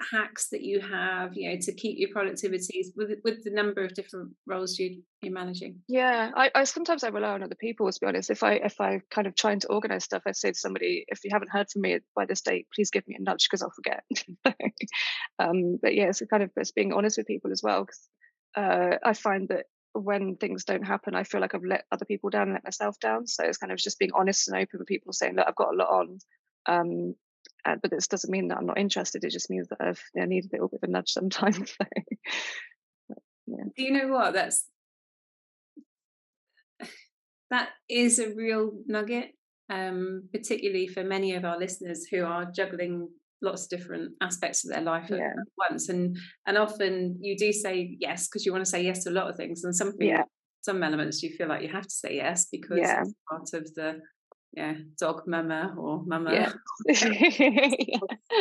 hacks 0.00 0.48
that 0.50 0.62
you 0.62 0.80
have 0.80 1.32
you 1.34 1.50
know 1.50 1.56
to 1.60 1.74
keep 1.74 1.98
your 1.98 2.10
productivity 2.10 2.84
with 2.96 3.10
with 3.24 3.42
the 3.42 3.50
number 3.50 3.82
of 3.84 3.94
different 3.94 4.30
roles 4.46 4.78
you 4.78 5.02
you're 5.22 5.32
managing? 5.32 5.80
Yeah 5.88 6.30
I, 6.36 6.50
I 6.54 6.64
sometimes 6.64 7.02
i 7.02 7.08
rely 7.08 7.30
on 7.30 7.42
other 7.42 7.56
people 7.56 7.90
to 7.90 8.00
be 8.00 8.06
honest. 8.06 8.30
If 8.30 8.42
i 8.42 8.54
if 8.54 8.80
i 8.80 9.00
kind 9.10 9.26
of 9.26 9.34
trying 9.34 9.60
to 9.60 9.68
organize 9.68 10.04
stuff 10.04 10.22
i 10.26 10.32
say 10.32 10.52
to 10.52 10.58
somebody 10.58 11.04
if 11.08 11.24
you 11.24 11.30
haven't 11.32 11.50
heard 11.50 11.68
from 11.70 11.82
me 11.82 11.98
by 12.14 12.26
this 12.26 12.42
date 12.42 12.68
please 12.72 12.90
give 12.90 13.06
me 13.08 13.16
a 13.18 13.22
nudge 13.22 13.48
because 13.48 13.62
i'll 13.62 13.70
forget. 13.70 14.04
Um 15.40 15.78
but 15.80 15.94
yeah 15.94 16.08
it's 16.08 16.22
kind 16.30 16.42
of 16.42 16.50
it's 16.56 16.72
being 16.72 16.92
honest 16.92 17.18
with 17.18 17.26
people 17.26 17.50
as 17.52 17.62
well 17.62 17.84
because 17.84 18.08
uh, 18.56 18.96
i 19.04 19.12
find 19.12 19.48
that 19.48 19.66
when 19.92 20.36
things 20.36 20.64
don't 20.64 20.86
happen 20.86 21.14
i 21.14 21.24
feel 21.24 21.40
like 21.40 21.54
i've 21.54 21.64
let 21.64 21.84
other 21.92 22.04
people 22.04 22.30
down 22.30 22.44
and 22.44 22.52
let 22.52 22.64
myself 22.64 22.98
down. 23.00 23.26
So 23.26 23.44
it's 23.44 23.58
kind 23.58 23.72
of 23.72 23.78
just 23.78 23.98
being 23.98 24.12
honest 24.14 24.48
and 24.48 24.56
open 24.56 24.78
with 24.78 24.88
people 24.88 25.12
saying 25.12 25.34
look 25.36 25.46
i've 25.48 25.56
got 25.56 25.72
a 25.72 25.76
lot 25.76 25.88
on. 25.88 26.18
Um, 26.66 27.14
uh, 27.68 27.76
but 27.80 27.90
this 27.90 28.08
doesn't 28.08 28.30
mean 28.30 28.48
that 28.48 28.58
I'm 28.58 28.66
not 28.66 28.78
interested. 28.78 29.24
It 29.24 29.30
just 29.30 29.50
means 29.50 29.68
that 29.68 29.78
I've 29.80 30.02
I 30.20 30.24
need 30.24 30.46
a 30.46 30.48
little 30.52 30.68
bit 30.68 30.80
of 30.82 30.88
a 30.88 30.92
nudge 30.92 31.10
sometimes. 31.10 31.76
yeah. 33.46 33.64
Do 33.76 33.82
you 33.82 33.92
know 33.92 34.08
what? 34.08 34.32
That's 34.32 34.66
that 37.50 37.70
is 37.88 38.18
a 38.18 38.34
real 38.34 38.72
nugget, 38.86 39.32
um, 39.70 40.28
particularly 40.32 40.86
for 40.86 41.02
many 41.02 41.34
of 41.34 41.44
our 41.44 41.58
listeners 41.58 42.06
who 42.10 42.24
are 42.24 42.50
juggling 42.50 43.08
lots 43.40 43.64
of 43.64 43.70
different 43.70 44.12
aspects 44.20 44.64
of 44.64 44.72
their 44.72 44.82
life 44.82 45.10
at 45.10 45.20
once. 45.70 45.88
And 45.88 46.16
and 46.46 46.56
often 46.56 47.18
you 47.20 47.36
do 47.36 47.52
say 47.52 47.96
yes 48.00 48.28
because 48.28 48.46
you 48.46 48.52
want 48.52 48.64
to 48.64 48.70
say 48.70 48.82
yes 48.82 49.04
to 49.04 49.10
a 49.10 49.12
lot 49.12 49.28
of 49.28 49.36
things, 49.36 49.64
and 49.64 49.74
some 49.74 49.92
yeah. 50.00 50.22
some 50.62 50.82
elements 50.82 51.22
you 51.22 51.30
feel 51.36 51.48
like 51.48 51.62
you 51.62 51.68
have 51.68 51.86
to 51.86 51.94
say 51.94 52.16
yes 52.16 52.46
because 52.50 52.78
yeah. 52.78 53.02
it's 53.02 53.12
part 53.30 53.48
of 53.52 53.74
the 53.74 54.00
yeah, 54.52 54.74
dog 54.98 55.22
mama 55.26 55.74
or 55.76 56.02
mama 56.04 56.32
yeah. 56.32 56.52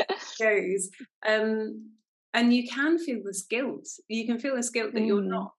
goes. 0.39 0.89
Um, 1.27 1.91
and 2.33 2.53
you 2.53 2.67
can 2.67 2.97
feel 2.99 3.21
this 3.23 3.43
guilt. 3.43 3.87
You 4.07 4.25
can 4.25 4.39
feel 4.39 4.55
this 4.55 4.69
guilt 4.69 4.93
that 4.93 5.01
mm. 5.01 5.07
you're 5.07 5.21
not 5.21 5.53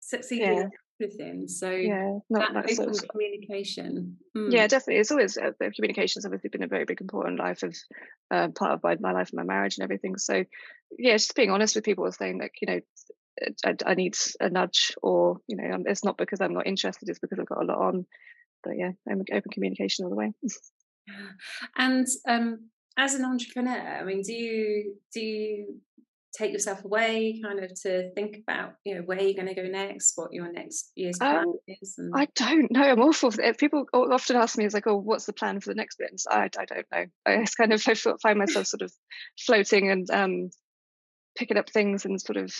succeeding 0.00 0.56
yeah. 0.56 0.68
everything. 1.00 1.48
So 1.48 1.70
yeah, 1.70 2.18
not, 2.28 2.52
that 2.54 2.64
open 2.64 2.74
sort 2.74 3.02
of, 3.02 3.08
communication. 3.08 4.16
Mm. 4.36 4.52
Yeah, 4.52 4.66
definitely. 4.66 5.00
It's 5.00 5.10
always 5.10 5.36
uh, 5.36 5.52
communication 5.74 6.20
has 6.20 6.26
obviously 6.26 6.50
been 6.50 6.62
a 6.62 6.68
very 6.68 6.84
big 6.84 7.00
important 7.00 7.38
life 7.38 7.62
of 7.62 7.76
uh, 8.30 8.48
part 8.48 8.72
of 8.72 8.82
my, 8.82 8.96
my 9.00 9.12
life 9.12 9.30
and 9.30 9.38
my 9.38 9.44
marriage 9.44 9.76
and 9.78 9.84
everything. 9.84 10.16
So 10.18 10.44
yeah, 10.98 11.12
just 11.12 11.34
being 11.34 11.50
honest 11.50 11.74
with 11.74 11.84
people, 11.84 12.10
saying 12.12 12.38
that 12.38 12.50
you 12.60 12.66
know 12.66 12.80
I, 13.64 13.74
I, 13.84 13.94
need 13.94 14.16
a 14.40 14.48
nudge, 14.48 14.94
or 15.02 15.38
you 15.46 15.56
know, 15.56 15.82
it's 15.86 16.04
not 16.04 16.16
because 16.16 16.40
I'm 16.40 16.54
not 16.54 16.66
interested; 16.66 17.08
it's 17.08 17.18
because 17.18 17.38
I've 17.38 17.46
got 17.46 17.62
a 17.62 17.66
lot 17.66 17.78
on 17.78 18.06
but 18.62 18.74
yeah, 18.76 18.92
I'm 19.08 19.22
open 19.32 19.50
communication 19.52 20.04
all 20.04 20.10
the 20.10 20.16
way. 20.16 20.32
and 21.76 22.06
um, 22.28 22.70
as 22.96 23.14
an 23.14 23.24
entrepreneur, 23.24 23.98
I 24.00 24.04
mean, 24.04 24.22
do 24.22 24.32
you 24.32 24.96
do 25.12 25.20
you 25.20 25.80
take 26.36 26.52
yourself 26.52 26.84
away 26.84 27.40
kind 27.42 27.60
of 27.60 27.72
to 27.82 28.10
think 28.12 28.38
about 28.46 28.74
you 28.84 28.94
know 28.94 29.00
where 29.02 29.20
you're 29.20 29.34
going 29.34 29.46
to 29.46 29.54
go 29.54 29.66
next 29.66 30.12
what 30.16 30.32
your 30.32 30.52
next 30.52 30.90
year's 30.94 31.18
plan 31.18 31.38
um, 31.38 31.54
is 31.66 31.94
and... 31.98 32.12
i 32.14 32.26
don't 32.34 32.70
know. 32.70 32.82
I'm 32.82 33.00
awful 33.00 33.32
people 33.58 33.86
often 33.92 34.36
ask 34.36 34.58
me 34.58 34.64
it's 34.64 34.74
like 34.74 34.86
oh 34.86 34.96
what's 34.96 35.26
the 35.26 35.32
plan 35.32 35.60
for 35.60 35.70
the 35.70 35.74
next 35.74 35.96
bit? 35.98 36.10
I, 36.28 36.44
I 36.58 36.64
don't 36.64 36.86
know. 36.92 37.06
I 37.24 37.38
just 37.38 37.56
kind 37.56 37.72
of 37.72 37.82
I 37.86 37.94
find 38.22 38.38
myself 38.38 38.66
sort 38.66 38.82
of 38.82 38.92
floating 39.44 39.90
and 39.90 40.10
um 40.10 40.50
picking 41.36 41.58
up 41.58 41.70
things 41.70 42.04
and 42.04 42.20
sort 42.20 42.38
of 42.38 42.52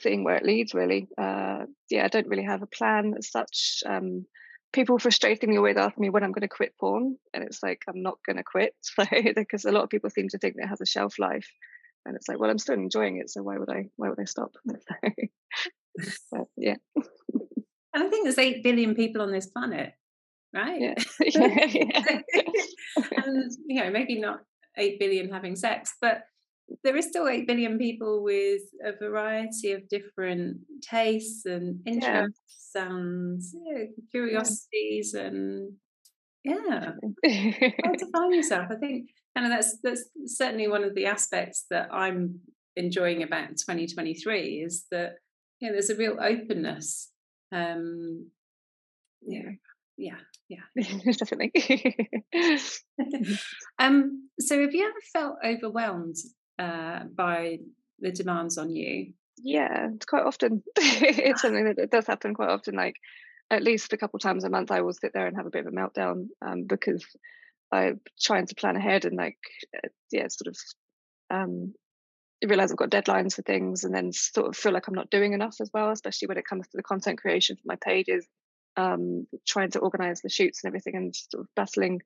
seeing 0.00 0.24
where 0.24 0.36
it 0.36 0.44
leads 0.44 0.74
really. 0.74 1.08
Uh 1.18 1.64
yeah 1.90 2.04
i 2.04 2.08
don't 2.08 2.28
really 2.28 2.44
have 2.44 2.62
a 2.62 2.66
plan 2.66 3.14
as 3.16 3.30
such. 3.30 3.82
Um 3.86 4.26
people 4.72 4.98
frustrating 4.98 5.50
me 5.50 5.56
always 5.56 5.76
ask 5.76 5.98
me 5.98 6.10
when 6.10 6.24
I'm 6.24 6.32
going 6.32 6.42
to 6.42 6.48
quit 6.48 6.74
porn, 6.78 7.16
and 7.34 7.44
it's 7.44 7.62
like 7.62 7.82
I'm 7.88 8.02
not 8.02 8.18
going 8.26 8.36
to 8.36 8.44
quit 8.44 8.74
because 9.34 9.64
a 9.64 9.72
lot 9.72 9.84
of 9.84 9.90
people 9.90 10.10
seem 10.10 10.28
to 10.28 10.38
think 10.38 10.56
that 10.56 10.64
it 10.64 10.68
has 10.68 10.80
a 10.80 10.86
shelf 10.86 11.18
life, 11.18 11.48
and 12.04 12.16
it's 12.16 12.28
like, 12.28 12.38
well, 12.38 12.50
I'm 12.50 12.58
still 12.58 12.74
enjoying 12.74 13.18
it, 13.18 13.30
so 13.30 13.42
why 13.42 13.58
would 13.58 13.70
I? 13.70 13.88
Why 13.96 14.08
would 14.08 14.20
I 14.20 14.24
stop? 14.24 14.52
but, 14.64 16.46
yeah. 16.56 16.76
And 17.94 18.04
I 18.04 18.08
think 18.08 18.24
there's 18.24 18.38
eight 18.38 18.62
billion 18.62 18.94
people 18.94 19.22
on 19.22 19.32
this 19.32 19.46
planet, 19.46 19.92
right? 20.54 20.80
Yeah. 20.80 20.94
yeah, 21.20 21.66
yeah. 21.66 22.20
and 22.96 23.52
you 23.66 23.82
know, 23.82 23.90
maybe 23.90 24.18
not 24.18 24.40
eight 24.78 24.98
billion 24.98 25.30
having 25.30 25.56
sex, 25.56 25.94
but 26.00 26.24
there 26.84 26.96
is 26.96 27.06
still 27.06 27.28
8 27.28 27.46
billion 27.46 27.78
people 27.78 28.22
with 28.22 28.62
a 28.84 28.92
variety 28.98 29.72
of 29.72 29.88
different 29.88 30.58
tastes 30.80 31.44
and 31.44 31.80
interests 31.86 32.72
yeah. 32.74 32.86
and 32.86 33.42
yeah, 33.66 33.84
curiosities 34.10 35.12
yeah. 35.14 35.22
and 35.22 35.72
yeah. 36.44 36.90
How 37.84 37.92
to 37.92 38.06
find 38.12 38.34
yourself. 38.34 38.66
I 38.70 38.74
think 38.76 39.10
and 39.34 39.50
that's 39.50 39.78
that's 39.82 40.04
certainly 40.26 40.68
one 40.68 40.84
of 40.84 40.94
the 40.94 41.06
aspects 41.06 41.66
that 41.70 41.88
i'm 41.92 42.40
enjoying 42.76 43.22
about 43.22 43.48
2023 43.48 44.62
is 44.64 44.86
that 44.90 45.14
yeah 45.60 45.70
there's 45.70 45.90
a 45.90 45.96
real 45.96 46.16
openness 46.20 47.10
um 47.52 48.30
yeah. 49.22 49.50
yeah 49.96 50.16
yeah. 50.48 50.58
Definitely. 51.18 51.52
Um 53.78 54.28
so 54.38 54.60
have 54.60 54.74
you 54.74 54.84
ever 54.84 55.00
felt 55.12 55.36
overwhelmed 55.44 56.16
uh, 56.58 57.04
by 57.14 57.58
the 57.98 58.12
demands 58.12 58.58
on 58.58 58.70
you? 58.70 59.12
Yeah, 59.38 59.88
it's 59.94 60.06
quite 60.06 60.24
often. 60.24 60.62
it's 60.76 61.42
something 61.42 61.64
that 61.64 61.78
it 61.78 61.90
does 61.90 62.06
happen 62.06 62.34
quite 62.34 62.50
often. 62.50 62.74
Like 62.74 62.96
at 63.50 63.62
least 63.62 63.92
a 63.92 63.96
couple 63.96 64.18
times 64.18 64.44
a 64.44 64.50
month, 64.50 64.70
I 64.70 64.80
will 64.80 64.92
sit 64.92 65.12
there 65.14 65.26
and 65.26 65.36
have 65.36 65.46
a 65.46 65.50
bit 65.50 65.66
of 65.66 65.72
a 65.72 65.76
meltdown 65.76 66.28
um, 66.40 66.64
because 66.66 67.04
I'm 67.70 68.00
trying 68.20 68.46
to 68.46 68.54
plan 68.54 68.76
ahead 68.76 69.04
and 69.04 69.16
like 69.16 69.38
uh, 69.76 69.88
yeah, 70.10 70.26
sort 70.28 70.48
of 70.48 70.56
um, 71.30 71.74
realize 72.46 72.70
I've 72.70 72.78
got 72.78 72.90
deadlines 72.90 73.34
for 73.34 73.42
things, 73.42 73.84
and 73.84 73.94
then 73.94 74.12
sort 74.12 74.48
of 74.48 74.56
feel 74.56 74.72
like 74.72 74.88
I'm 74.88 74.94
not 74.94 75.10
doing 75.10 75.32
enough 75.32 75.56
as 75.60 75.70
well, 75.72 75.90
especially 75.90 76.28
when 76.28 76.38
it 76.38 76.46
comes 76.46 76.68
to 76.68 76.76
the 76.76 76.82
content 76.82 77.20
creation 77.20 77.56
for 77.56 77.62
my 77.66 77.76
pages. 77.76 78.26
Um, 78.74 79.26
trying 79.46 79.70
to 79.72 79.80
organize 79.80 80.22
the 80.22 80.30
shoots 80.30 80.64
and 80.64 80.70
everything, 80.70 80.96
and 80.96 81.14
sort 81.14 81.42
of 81.42 81.48
battling 81.54 82.00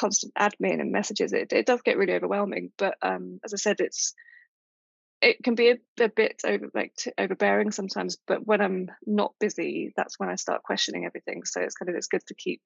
constant 0.00 0.34
admin 0.34 0.80
and 0.80 0.92
messages, 0.92 1.32
it, 1.32 1.52
it 1.52 1.66
does 1.66 1.82
get 1.82 1.96
really 1.96 2.14
overwhelming. 2.14 2.72
But 2.76 2.96
um, 3.02 3.40
as 3.44 3.54
I 3.54 3.56
said, 3.56 3.76
it's 3.80 4.14
it 5.22 5.42
can 5.42 5.54
be 5.54 5.70
a, 5.70 5.76
a 6.00 6.08
bit 6.08 6.42
over 6.44 6.68
like 6.74 6.94
overbearing 7.16 7.70
sometimes. 7.70 8.18
But 8.26 8.46
when 8.46 8.60
I'm 8.60 8.88
not 9.06 9.34
busy, 9.38 9.92
that's 9.96 10.18
when 10.18 10.28
I 10.28 10.34
start 10.34 10.64
questioning 10.64 11.06
everything. 11.06 11.44
So 11.44 11.60
it's 11.60 11.76
kind 11.76 11.88
of 11.88 11.94
it's 11.94 12.08
good 12.08 12.26
to 12.26 12.34
keep. 12.34 12.62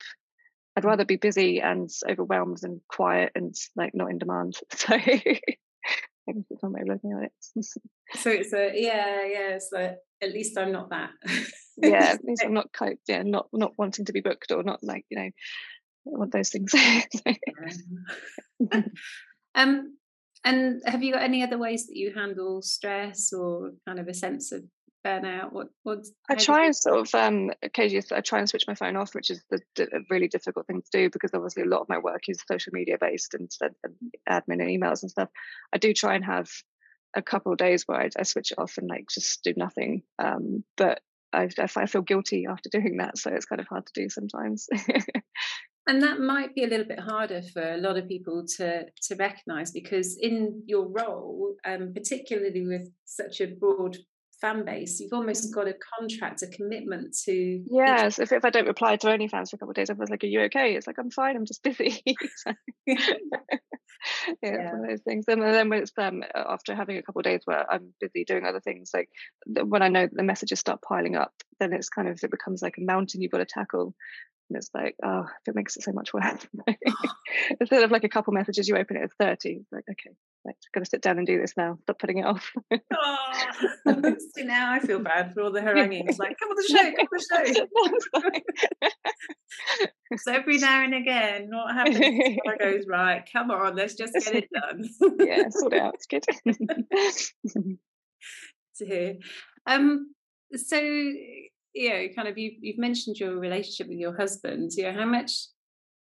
I'd 0.74 0.84
rather 0.84 1.04
be 1.04 1.16
busy 1.16 1.60
and 1.60 1.88
overwhelmed 2.08 2.58
than 2.60 2.80
quiet 2.88 3.32
and 3.34 3.54
like 3.76 3.94
not 3.94 4.10
in 4.10 4.18
demand. 4.18 4.56
So 4.76 4.94
I 6.28 6.32
guess 6.32 6.44
it's 6.50 6.62
one 6.62 6.72
way 6.72 6.80
of 6.80 6.88
looking 6.88 7.12
at 7.12 7.22
it. 7.24 7.64
so 8.18 8.30
it's 8.30 8.52
a 8.52 8.72
yeah, 8.74 9.24
yeah. 9.26 9.54
It's 9.54 9.70
like 9.72 9.98
at 10.20 10.32
least 10.32 10.58
I'm 10.58 10.72
not 10.72 10.90
that. 10.90 11.10
yeah, 11.76 12.10
at 12.14 12.24
least 12.24 12.42
I'm 12.44 12.52
not 12.52 12.72
quite 12.76 12.98
yeah, 13.06 13.22
not 13.22 13.46
not 13.52 13.72
wanting 13.78 14.06
to 14.06 14.12
be 14.12 14.22
booked 14.22 14.50
or 14.50 14.64
not 14.64 14.80
like 14.82 15.04
you 15.08 15.18
know 15.18 15.30
want 16.06 16.32
those 16.32 16.50
things. 16.50 16.72
um, 19.54 19.96
and 20.44 20.82
have 20.86 21.02
you 21.02 21.12
got 21.12 21.22
any 21.22 21.42
other 21.42 21.58
ways 21.58 21.86
that 21.86 21.96
you 21.96 22.12
handle 22.14 22.62
stress 22.62 23.32
or 23.32 23.72
kind 23.86 23.98
of 23.98 24.08
a 24.08 24.14
sense 24.14 24.52
of 24.52 24.62
burnout? 25.04 25.52
What 25.52 25.68
what? 25.82 26.06
I 26.30 26.36
try 26.36 26.66
and 26.66 26.76
sort 26.76 27.00
of 27.00 27.14
um, 27.14 27.50
occasionally 27.62 28.06
I 28.12 28.20
try 28.20 28.38
and 28.38 28.48
switch 28.48 28.64
my 28.68 28.74
phone 28.74 28.96
off, 28.96 29.14
which 29.14 29.30
is 29.30 29.42
the, 29.50 29.60
a 29.80 30.00
really 30.10 30.28
difficult 30.28 30.66
thing 30.66 30.82
to 30.82 30.98
do 30.98 31.10
because 31.10 31.32
obviously 31.34 31.64
a 31.64 31.66
lot 31.66 31.80
of 31.80 31.88
my 31.88 31.98
work 31.98 32.22
is 32.28 32.42
social 32.50 32.72
media 32.72 32.96
based 33.00 33.34
and, 33.34 33.50
and 33.60 33.94
admin 34.28 34.62
and 34.62 34.70
emails 34.70 35.02
and 35.02 35.10
stuff. 35.10 35.28
I 35.72 35.78
do 35.78 35.92
try 35.92 36.14
and 36.14 36.24
have 36.24 36.48
a 37.14 37.22
couple 37.22 37.52
of 37.52 37.58
days 37.58 37.84
where 37.86 38.00
I, 38.00 38.10
I 38.18 38.22
switch 38.22 38.52
it 38.52 38.58
off 38.58 38.78
and 38.78 38.88
like 38.88 39.06
just 39.12 39.42
do 39.42 39.54
nothing. 39.56 40.02
Um, 40.18 40.64
but 40.76 41.00
I, 41.32 41.48
I 41.58 41.86
feel 41.86 42.02
guilty 42.02 42.46
after 42.48 42.68
doing 42.72 42.98
that, 42.98 43.18
so 43.18 43.30
it's 43.32 43.46
kind 43.46 43.60
of 43.60 43.68
hard 43.68 43.86
to 43.86 43.92
do 44.00 44.08
sometimes. 44.08 44.68
And 45.86 46.02
that 46.02 46.20
might 46.20 46.54
be 46.54 46.64
a 46.64 46.66
little 46.66 46.86
bit 46.86 46.98
harder 46.98 47.42
for 47.42 47.74
a 47.74 47.76
lot 47.76 47.96
of 47.96 48.08
people 48.08 48.44
to 48.56 48.84
to 49.02 49.14
recognize 49.16 49.70
because 49.70 50.16
in 50.18 50.62
your 50.66 50.88
role 50.88 51.54
um, 51.64 51.92
particularly 51.94 52.66
with 52.66 52.88
such 53.04 53.40
a 53.40 53.46
broad 53.46 53.96
fan 54.40 54.64
base 54.64 55.00
you've 55.00 55.12
almost 55.14 55.54
got 55.54 55.66
a 55.66 55.74
contract 55.98 56.42
a 56.42 56.46
commitment 56.48 57.16
to 57.24 57.62
yes 57.70 58.18
if, 58.18 58.32
if 58.32 58.44
i 58.44 58.50
don't 58.50 58.66
reply 58.66 58.96
to 58.96 59.10
any 59.10 59.28
fans 59.28 59.48
for 59.50 59.56
a 59.56 59.58
couple 59.58 59.70
of 59.70 59.76
days 59.76 59.88
i 59.88 59.94
was 59.94 60.10
like 60.10 60.22
are 60.22 60.26
you 60.26 60.42
okay? 60.42 60.74
It's 60.74 60.86
like 60.86 60.98
i'm 60.98 61.10
fine 61.10 61.36
i'm 61.36 61.46
just 61.46 61.62
busy. 61.62 62.02
Yeah, 64.42 64.50
yeah. 64.52 64.72
one 64.72 64.82
of 64.82 64.88
those 64.88 65.02
things. 65.02 65.24
And 65.28 65.42
then 65.42 65.68
when 65.68 65.82
it's 65.82 65.92
um, 65.98 66.22
after 66.34 66.74
having 66.74 66.96
a 66.96 67.02
couple 67.02 67.20
of 67.20 67.24
days 67.24 67.40
where 67.44 67.70
i'm 67.70 67.92
busy 68.00 68.24
doing 68.24 68.44
other 68.44 68.60
things 68.60 68.90
like 68.94 69.08
when 69.46 69.82
i 69.82 69.88
know 69.88 70.08
the 70.10 70.22
messages 70.22 70.60
start 70.60 70.80
piling 70.82 71.16
up 71.16 71.32
then 71.60 71.72
it's 71.72 71.88
kind 71.88 72.08
of 72.08 72.18
it 72.22 72.30
becomes 72.30 72.62
like 72.62 72.76
a 72.78 72.84
mountain 72.84 73.20
you've 73.20 73.32
got 73.32 73.38
to 73.38 73.46
tackle 73.46 73.94
and 74.48 74.56
it's 74.56 74.70
like 74.74 74.94
oh 75.04 75.26
it 75.46 75.54
makes 75.54 75.76
it 75.76 75.82
so 75.82 75.92
much 75.92 76.12
worse. 76.12 76.46
Instead 77.60 77.82
of 77.82 77.90
like 77.90 78.04
a 78.04 78.08
couple 78.08 78.32
messages 78.32 78.68
you 78.68 78.76
open 78.76 78.96
it 78.96 79.02
at 79.02 79.10
30 79.18 79.50
it's 79.50 79.72
like 79.72 79.84
okay 79.90 80.14
like 80.46 80.56
gotta 80.72 80.86
sit 80.86 81.02
down 81.02 81.18
and 81.18 81.26
do 81.26 81.40
this 81.40 81.54
now. 81.56 81.76
Stop 81.82 81.98
putting 81.98 82.18
it 82.18 82.24
off. 82.24 82.52
Oh, 82.72 84.16
see 84.34 84.44
now 84.44 84.72
I 84.72 84.78
feel 84.78 85.00
bad 85.00 85.34
for 85.34 85.42
all 85.42 85.50
the 85.50 85.60
haranguing. 85.60 86.08
It's 86.08 86.18
like 86.18 86.36
come 86.38 86.50
on 86.50 86.56
the 86.56 86.62
show 86.68 86.82
come 86.82 87.08
on 87.84 87.92
the 87.92 88.30
show. 88.82 88.90
So 90.18 90.32
every 90.32 90.58
now 90.58 90.84
and 90.84 90.94
again 90.94 91.48
what 91.50 91.74
happens 91.74 91.98
I 91.98 92.56
goes 92.58 92.84
right 92.86 93.28
come 93.32 93.50
on 93.50 93.74
let's 93.74 93.94
just 93.94 94.12
get 94.14 94.34
it 94.34 94.48
done. 94.54 94.88
Yeah 95.18 95.48
sort 95.50 95.72
it 95.72 95.80
out 95.80 95.94
it's 95.94 96.06
good. 96.06 96.24
To 98.76 98.86
hear. 98.86 99.16
Um 99.66 100.14
so 100.54 100.78
you 101.76 101.90
know 101.90 102.06
kind 102.14 102.26
of 102.26 102.38
you, 102.38 102.52
you've 102.60 102.78
mentioned 102.78 103.18
your 103.18 103.38
relationship 103.38 103.88
with 103.88 103.98
your 103.98 104.16
husband 104.16 104.70
you 104.76 104.84
know 104.84 104.92
how 104.92 105.04
much 105.04 105.48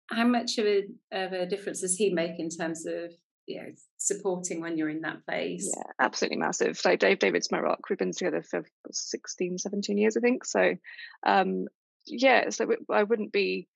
how 0.10 0.26
much 0.26 0.58
of 0.58 0.66
a, 0.66 0.84
of 1.12 1.32
a 1.32 1.46
difference 1.46 1.82
does 1.82 1.96
he 1.96 2.14
make 2.14 2.38
in 2.38 2.50
terms 2.50 2.86
of 2.86 3.12
you 3.46 3.62
know 3.62 3.70
supporting 3.98 4.62
when 4.62 4.78
you're 4.78 4.90
in 4.90 5.02
that 5.02 5.26
place? 5.26 5.74
Yeah 5.76 5.92
absolutely 6.00 6.38
massive. 6.38 6.80
Like 6.86 7.00
dave 7.00 7.20
david's 7.20 7.52
my 7.52 7.60
rock. 7.60 7.80
We've 7.90 7.98
been 7.98 8.12
together 8.12 8.44
for 8.44 8.64
16 8.92 9.58
17 9.58 9.98
years 9.98 10.18
i 10.18 10.20
think. 10.20 10.46
So 10.46 10.76
um 11.26 11.66
yeah 12.06 12.50
so 12.50 12.70
i 12.92 13.04
wouldn't 13.04 13.32
be 13.32 13.68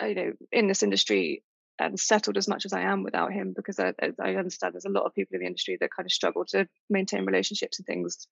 you 0.00 0.14
know 0.14 0.32
in 0.52 0.68
this 0.68 0.82
industry 0.82 1.42
and 1.80 1.98
settled 1.98 2.36
as 2.36 2.48
much 2.48 2.64
as 2.64 2.72
I 2.72 2.80
am 2.82 3.04
without 3.04 3.32
him 3.32 3.52
because 3.54 3.78
I, 3.78 3.92
I 4.20 4.34
understand 4.34 4.74
there's 4.74 4.84
a 4.84 4.90
lot 4.90 5.04
of 5.04 5.14
people 5.14 5.34
in 5.34 5.40
the 5.40 5.46
industry 5.46 5.78
that 5.80 5.90
kind 5.96 6.06
of 6.06 6.12
struggle 6.12 6.44
to 6.46 6.66
maintain 6.90 7.24
relationships 7.24 7.78
and 7.78 7.86
things 7.86 8.26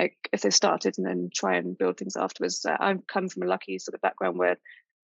like 0.00 0.16
if 0.32 0.40
they 0.40 0.50
started 0.50 0.94
and 0.96 1.06
then 1.06 1.30
try 1.34 1.56
and 1.56 1.76
build 1.76 1.98
things 1.98 2.16
afterwards. 2.16 2.64
Uh, 2.64 2.76
I've 2.78 3.06
come 3.06 3.28
from 3.28 3.42
a 3.42 3.46
lucky 3.46 3.78
sort 3.78 3.94
of 3.94 4.00
background 4.00 4.38
where 4.38 4.56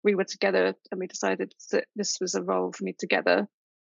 we 0.05 0.15
were 0.15 0.25
together 0.25 0.75
and 0.91 1.01
we 1.01 1.07
decided 1.07 1.53
that 1.73 1.87
this 1.97 2.19
was 2.21 2.35
a 2.35 2.43
role 2.43 2.73
for 2.73 2.85
me 2.85 2.95
together. 2.97 3.49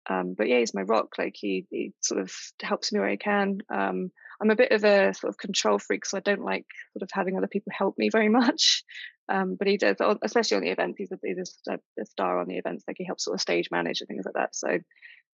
Um, 0.09 0.35
but 0.39 0.49
yeah, 0.49 0.61
he's 0.61 0.73
my 0.73 0.83
rock. 0.83 1.19
Like 1.19 1.35
he, 1.37 1.67
he 1.71 1.93
sort 2.01 2.21
of 2.21 2.33
helps 2.63 2.93
me 2.93 3.01
where 3.01 3.11
he 3.11 3.17
can. 3.19 3.59
Um, 3.69 4.11
I'm 4.41 4.51
a 4.51 4.57
bit 4.57 4.73
of 4.73 4.85
a 4.85 5.13
sort 5.13 5.31
of 5.31 5.37
control 5.37 5.79
freak, 5.79 6.07
so 6.07 6.17
I 6.17 6.21
don't 6.21 6.45
like 6.45 6.65
sort 6.95 7.03
of 7.03 7.11
having 7.13 7.37
other 7.37 7.49
people 7.49 7.73
help 7.77 7.99
me 7.99 8.09
very 8.09 8.29
much. 8.41 8.85
Um, 9.29 9.57
but 9.59 9.67
he 9.67 9.77
does, 9.77 9.97
especially 10.23 10.57
on 10.59 10.63
the 10.63 10.71
events. 10.71 10.99
He's 10.99 11.13
a, 11.13 11.19
he's 11.23 11.59
a, 11.69 11.79
a, 12.01 12.07
star 12.07 12.39
on 12.39 12.47
the 12.47 12.59
events. 12.59 12.85
Like 12.87 12.97
he 12.99 13.05
helps 13.05 13.25
sort 13.25 13.35
of 13.35 13.41
stage 13.41 13.69
manage 13.73 14.01
and 14.01 14.09
things 14.09 14.25
like 14.25 14.35
that. 14.35 14.55
So, 14.55 14.79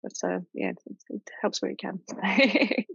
but 0.03 0.29
uh, 0.29 0.39
yeah, 0.53 0.73
it 1.09 1.21
helps 1.41 1.61
where 1.61 1.71
he 1.71 1.77
can. 1.77 2.01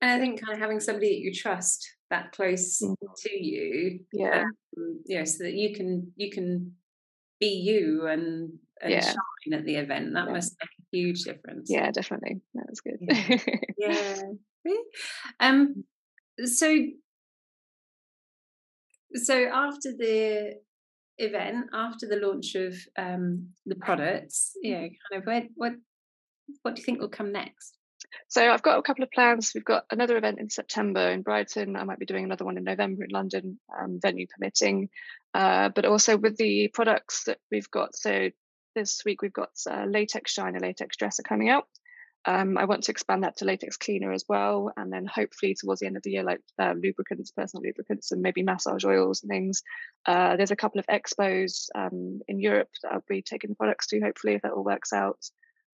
and 0.00 0.10
I 0.10 0.18
think 0.18 0.40
kind 0.40 0.54
of 0.54 0.60
having 0.60 0.80
somebody 0.80 1.08
that 1.08 1.20
you 1.20 1.32
trust 1.32 1.86
that 2.10 2.32
close 2.32 2.80
mm-hmm. 2.82 3.06
to 3.16 3.44
you, 3.44 4.00
yeah, 4.12 4.44
um, 4.76 5.00
know, 5.06 5.24
so 5.24 5.44
that 5.44 5.54
you 5.54 5.74
can 5.74 6.12
you 6.16 6.30
can 6.30 6.72
be 7.40 7.48
you 7.48 8.06
and 8.06 8.52
and 8.80 8.92
yeah. 8.92 9.00
shine 9.00 9.54
at 9.54 9.64
the 9.64 9.76
event. 9.76 10.14
That 10.14 10.26
yeah. 10.26 10.32
must 10.32 10.56
make 10.60 10.70
a 10.70 10.96
huge 10.96 11.22
difference. 11.24 11.68
Yeah, 11.70 11.90
definitely. 11.90 12.40
That 12.54 12.66
was 12.68 12.80
good. 12.80 12.98
yeah. 13.78 14.22
yeah. 14.64 14.74
Um. 15.40 15.84
So 16.44 16.76
so 19.14 19.34
after 19.52 19.92
the 19.96 20.56
event, 21.18 21.66
after 21.72 22.06
the 22.06 22.16
launch 22.16 22.54
of 22.54 22.76
um, 22.96 23.48
the 23.66 23.74
products, 23.76 24.52
yeah, 24.62 24.80
kind 24.80 25.22
of 25.22 25.24
where, 25.24 25.44
what 25.54 25.72
what 26.62 26.74
do 26.74 26.80
you 26.80 26.84
think 26.84 27.00
will 27.00 27.08
come 27.08 27.32
next? 27.32 27.77
So 28.28 28.50
I've 28.50 28.62
got 28.62 28.78
a 28.78 28.82
couple 28.82 29.04
of 29.04 29.10
plans. 29.10 29.52
We've 29.54 29.64
got 29.64 29.84
another 29.90 30.16
event 30.16 30.38
in 30.38 30.50
September 30.50 31.10
in 31.10 31.22
Brighton. 31.22 31.76
I 31.76 31.84
might 31.84 31.98
be 31.98 32.06
doing 32.06 32.24
another 32.24 32.44
one 32.44 32.58
in 32.58 32.64
November 32.64 33.04
in 33.04 33.10
London, 33.10 33.58
um, 33.78 33.98
venue 34.00 34.26
permitting. 34.26 34.90
Uh, 35.34 35.68
but 35.70 35.84
also 35.84 36.16
with 36.16 36.36
the 36.36 36.68
products 36.68 37.24
that 37.24 37.38
we've 37.50 37.70
got. 37.70 37.96
So 37.96 38.30
this 38.74 39.02
week 39.04 39.22
we've 39.22 39.32
got 39.32 39.50
uh, 39.70 39.84
latex 39.88 40.32
shiner, 40.32 40.60
latex 40.60 40.96
dresser 40.96 41.22
coming 41.22 41.48
out. 41.48 41.64
Um, 42.24 42.58
I 42.58 42.64
want 42.64 42.84
to 42.84 42.92
expand 42.92 43.22
that 43.22 43.38
to 43.38 43.44
latex 43.44 43.76
cleaner 43.76 44.12
as 44.12 44.24
well, 44.28 44.72
and 44.76 44.92
then 44.92 45.06
hopefully 45.06 45.54
towards 45.54 45.80
the 45.80 45.86
end 45.86 45.96
of 45.96 46.02
the 46.02 46.10
year, 46.10 46.24
like 46.24 46.40
uh, 46.58 46.74
lubricants, 46.76 47.30
personal 47.30 47.62
lubricants, 47.62 48.12
and 48.12 48.20
maybe 48.20 48.42
massage 48.42 48.84
oils 48.84 49.22
and 49.22 49.30
things. 49.30 49.62
Uh, 50.04 50.36
there's 50.36 50.50
a 50.50 50.56
couple 50.56 50.80
of 50.80 50.86
expos 50.86 51.68
um, 51.74 52.20
in 52.28 52.40
Europe 52.40 52.68
that 52.82 52.92
I'll 52.92 53.04
be 53.08 53.22
taking 53.22 53.50
the 53.50 53.56
products 53.56 53.86
to. 53.88 54.00
Hopefully, 54.00 54.34
if 54.34 54.42
that 54.42 54.52
all 54.52 54.64
works 54.64 54.92
out. 54.92 55.18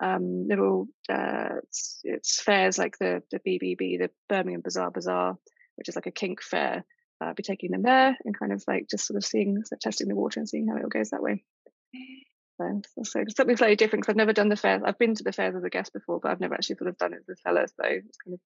Um, 0.05 0.47
little 0.49 0.87
uh, 1.09 1.57
it's, 1.63 2.01
it's, 2.05 2.41
fairs 2.43 2.77
like 2.77 2.99
the 2.99 3.23
the 3.31 3.39
BBB, 3.39 3.99
the 3.99 4.11
Birmingham 4.29 4.61
Bizarre 4.61 4.91
Bazaar, 4.91 5.39
which 5.77 5.89
is 5.89 5.97
like 5.97 6.07
a 6.07 6.11
kink 6.11 6.43
fair. 6.43 6.85
I'll 7.21 7.33
be 7.33 7.43
taking 7.43 7.71
them 7.71 7.83
there 7.83 8.17
and 8.25 8.39
kind 8.39 8.53
of 8.53 8.63
like 8.69 8.87
just 8.91 9.07
sort 9.07 9.17
of 9.17 9.25
seeing, 9.25 9.63
testing 9.81 10.09
the 10.09 10.15
water 10.15 10.41
and 10.41 10.49
seeing 10.49 10.69
how 10.69 10.77
it 10.77 10.83
all 10.83 10.89
goes 10.89 11.11
that 11.11 11.23
way. 11.23 11.43
So, 12.59 12.83
so 13.03 13.25
something 13.35 13.57
slightly 13.57 13.77
different 13.77 14.03
because 14.03 14.13
I've 14.13 14.17
never 14.19 14.33
done 14.33 14.49
the 14.49 14.57
fairs. 14.57 14.83
I've 14.85 14.99
been 14.99 15.15
to 15.15 15.25
the 15.25 15.33
fairs 15.33 15.55
as 15.57 15.65
a 15.65 15.71
guest 15.71 15.93
before, 15.93 16.21
but 16.21 16.31
I've 16.31 16.41
never 16.41 16.55
actually 16.55 16.77
sort 16.77 16.91
of 16.91 16.99
done 16.99 17.15
it 17.15 17.21
as 17.29 17.37
a 17.37 17.41
seller. 17.41 17.67
So 17.67 17.85
it's 17.85 18.19
kind 18.19 18.35
of 18.35 18.41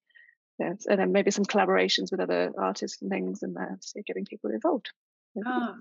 yeah, 0.59 0.73
and 0.89 0.99
then 0.99 1.13
maybe 1.13 1.31
some 1.31 1.45
collaborations 1.45 2.11
with 2.11 2.21
other 2.21 2.51
artists 2.59 3.01
and 3.01 3.11
things, 3.11 3.43
and 3.43 3.57
uh, 3.57 3.77
so 3.81 4.01
getting 4.07 4.25
people 4.25 4.51
involved. 4.51 4.91
Oh, 5.47 5.75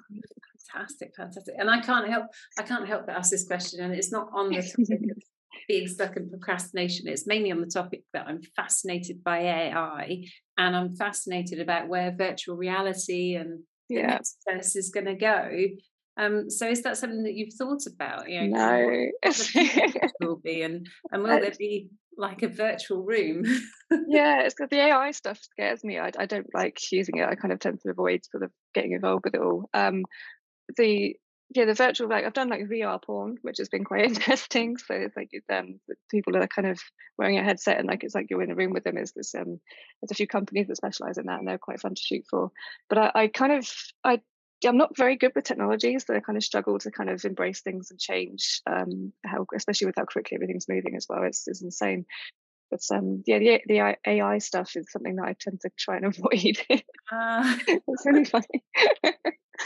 fantastic, 0.72 1.16
fantastic! 1.16 1.56
And 1.58 1.70
I 1.70 1.82
can't 1.82 2.08
help, 2.08 2.28
I 2.60 2.64
can't 2.64 2.88
help 2.88 3.08
but 3.08 3.16
ask 3.16 3.32
this 3.32 3.48
question, 3.48 3.82
and 3.82 3.94
it's 3.94 4.12
not 4.12 4.30
on 4.34 4.50
the 4.50 4.56
topic 4.62 5.02
of 5.12 5.24
being 5.68 5.88
stuck 5.88 6.16
in 6.18 6.30
procrastination. 6.30 7.08
It's 7.08 7.28
mainly 7.28 7.52
on 7.52 7.62
the 7.62 7.68
topic 7.68 8.04
that 8.14 8.28
I'm 8.28 8.42
fascinated 8.56 9.24
by 9.24 9.40
AI, 9.40 10.24
and 10.58 10.76
I'm 10.76 10.96
fascinated 10.96 11.60
about 11.60 11.88
where 11.88 12.16
virtual 12.16 12.56
reality 12.56 13.36
and 13.36 13.64
yeah. 13.90 14.20
the 14.46 14.54
next 14.54 14.76
is 14.76 14.90
going 14.90 15.06
to 15.06 15.16
go. 15.16 15.50
Um, 16.20 16.50
so 16.50 16.68
is 16.68 16.82
that 16.82 16.98
something 16.98 17.24
that 17.24 17.36
you've 17.36 17.54
thought 17.54 17.86
about? 17.86 18.30
You 18.30 18.48
know, 18.48 18.58
no. 18.58 19.08
Will 20.20 20.42
be, 20.44 20.64
and 20.64 20.88
and 21.12 21.22
will 21.22 21.40
there 21.40 21.52
be 21.60 21.90
like 22.18 22.42
a 22.42 22.48
virtual 22.48 23.04
room? 23.04 23.44
yeah, 24.08 24.42
it's 24.44 24.56
because 24.56 24.70
the 24.72 24.80
AI 24.80 25.12
stuff 25.12 25.38
scares 25.40 25.84
me. 25.84 26.00
I, 26.00 26.12
I 26.18 26.26
don't 26.26 26.48
like 26.54 26.80
using 26.92 27.18
it. 27.18 27.30
I 27.30 27.36
kind 27.36 27.54
of 27.54 27.60
tend 27.60 27.82
to 27.82 27.92
avoid 27.92 28.22
sort 28.32 28.44
of 28.44 28.52
getting 28.74 28.94
involved 28.94 29.26
with 29.26 29.36
it 29.36 29.42
all. 29.42 29.70
Um, 29.76 30.04
the 30.76 31.16
yeah, 31.50 31.66
the 31.66 31.74
virtual 31.74 32.10
like 32.10 32.26
I've 32.26 32.34
done 32.34 32.50
like 32.50 32.68
VR 32.68 33.02
porn, 33.02 33.38
which 33.42 33.58
has 33.60 33.70
been 33.70 33.84
quite 33.84 34.04
interesting. 34.10 34.78
So 34.78 34.94
it's 34.94 35.16
like 35.16 35.32
um 35.50 35.80
people 36.10 36.36
are 36.36 36.48
kind 36.48 36.68
of 36.68 36.80
wearing 37.18 37.38
a 37.38 37.44
headset 37.44 37.80
and 37.80 37.88
like 37.88 38.04
it's 38.04 38.16
like 38.16 38.28
you're 38.30 38.44
in 38.44 38.52
a 38.52 38.56
room 38.56 38.74
with 38.74 38.84
them. 38.84 38.98
Is 38.98 39.14
this 39.14 39.34
um 39.36 39.60
there's 40.02 40.12
a 40.12 40.16
few 40.16 40.28
companies 40.28 40.68
that 40.68 40.78
specialize 40.78 41.18
in 41.18 41.26
that 41.28 41.40
and 41.40 41.48
they're 41.48 41.58
quite 41.58 41.80
fun 41.80 41.96
to 41.96 42.02
shoot 42.02 42.26
for. 42.30 42.52
But 42.90 42.98
I, 42.98 43.12
I 43.16 43.28
kind 43.28 43.54
of 43.54 43.72
I 44.04 44.22
I'm 44.66 44.78
not 44.78 44.98
very 44.98 45.18
good 45.18 45.34
with 45.36 45.46
technology, 45.46 45.98
so 46.00 46.16
I 46.16 46.20
kind 46.20 46.38
of 46.38 46.44
struggle 46.44 46.80
to 46.80 46.92
kind 46.92 47.10
of 47.10 47.24
embrace 47.24 47.62
things 47.62 47.92
and 47.92 48.00
change. 48.00 48.62
Um, 48.70 49.14
how 49.24 49.46
especially 49.56 49.88
with 49.88 49.96
how 49.98 50.06
quickly 50.06 50.36
everything's 50.36 50.68
moving 50.68 50.96
as 50.96 51.06
well, 51.08 51.24
it's, 51.24 51.48
it's 51.48 51.62
insane. 51.62 52.06
But 52.72 52.82
um, 52.92 53.24
yeah, 53.26 53.40
the, 53.40 53.62
the 53.68 53.98
AI 54.06 54.40
stuff 54.40 54.72
is 54.76 54.92
something 54.92 55.16
that 55.18 55.26
I 55.26 55.36
tend 55.40 55.62
to 55.62 55.70
try 55.78 55.98
and 55.98 56.06
avoid. 56.08 56.58
Uh, 57.12 57.56
it's 57.68 58.06
really 58.06 58.26
funny. 58.26 58.64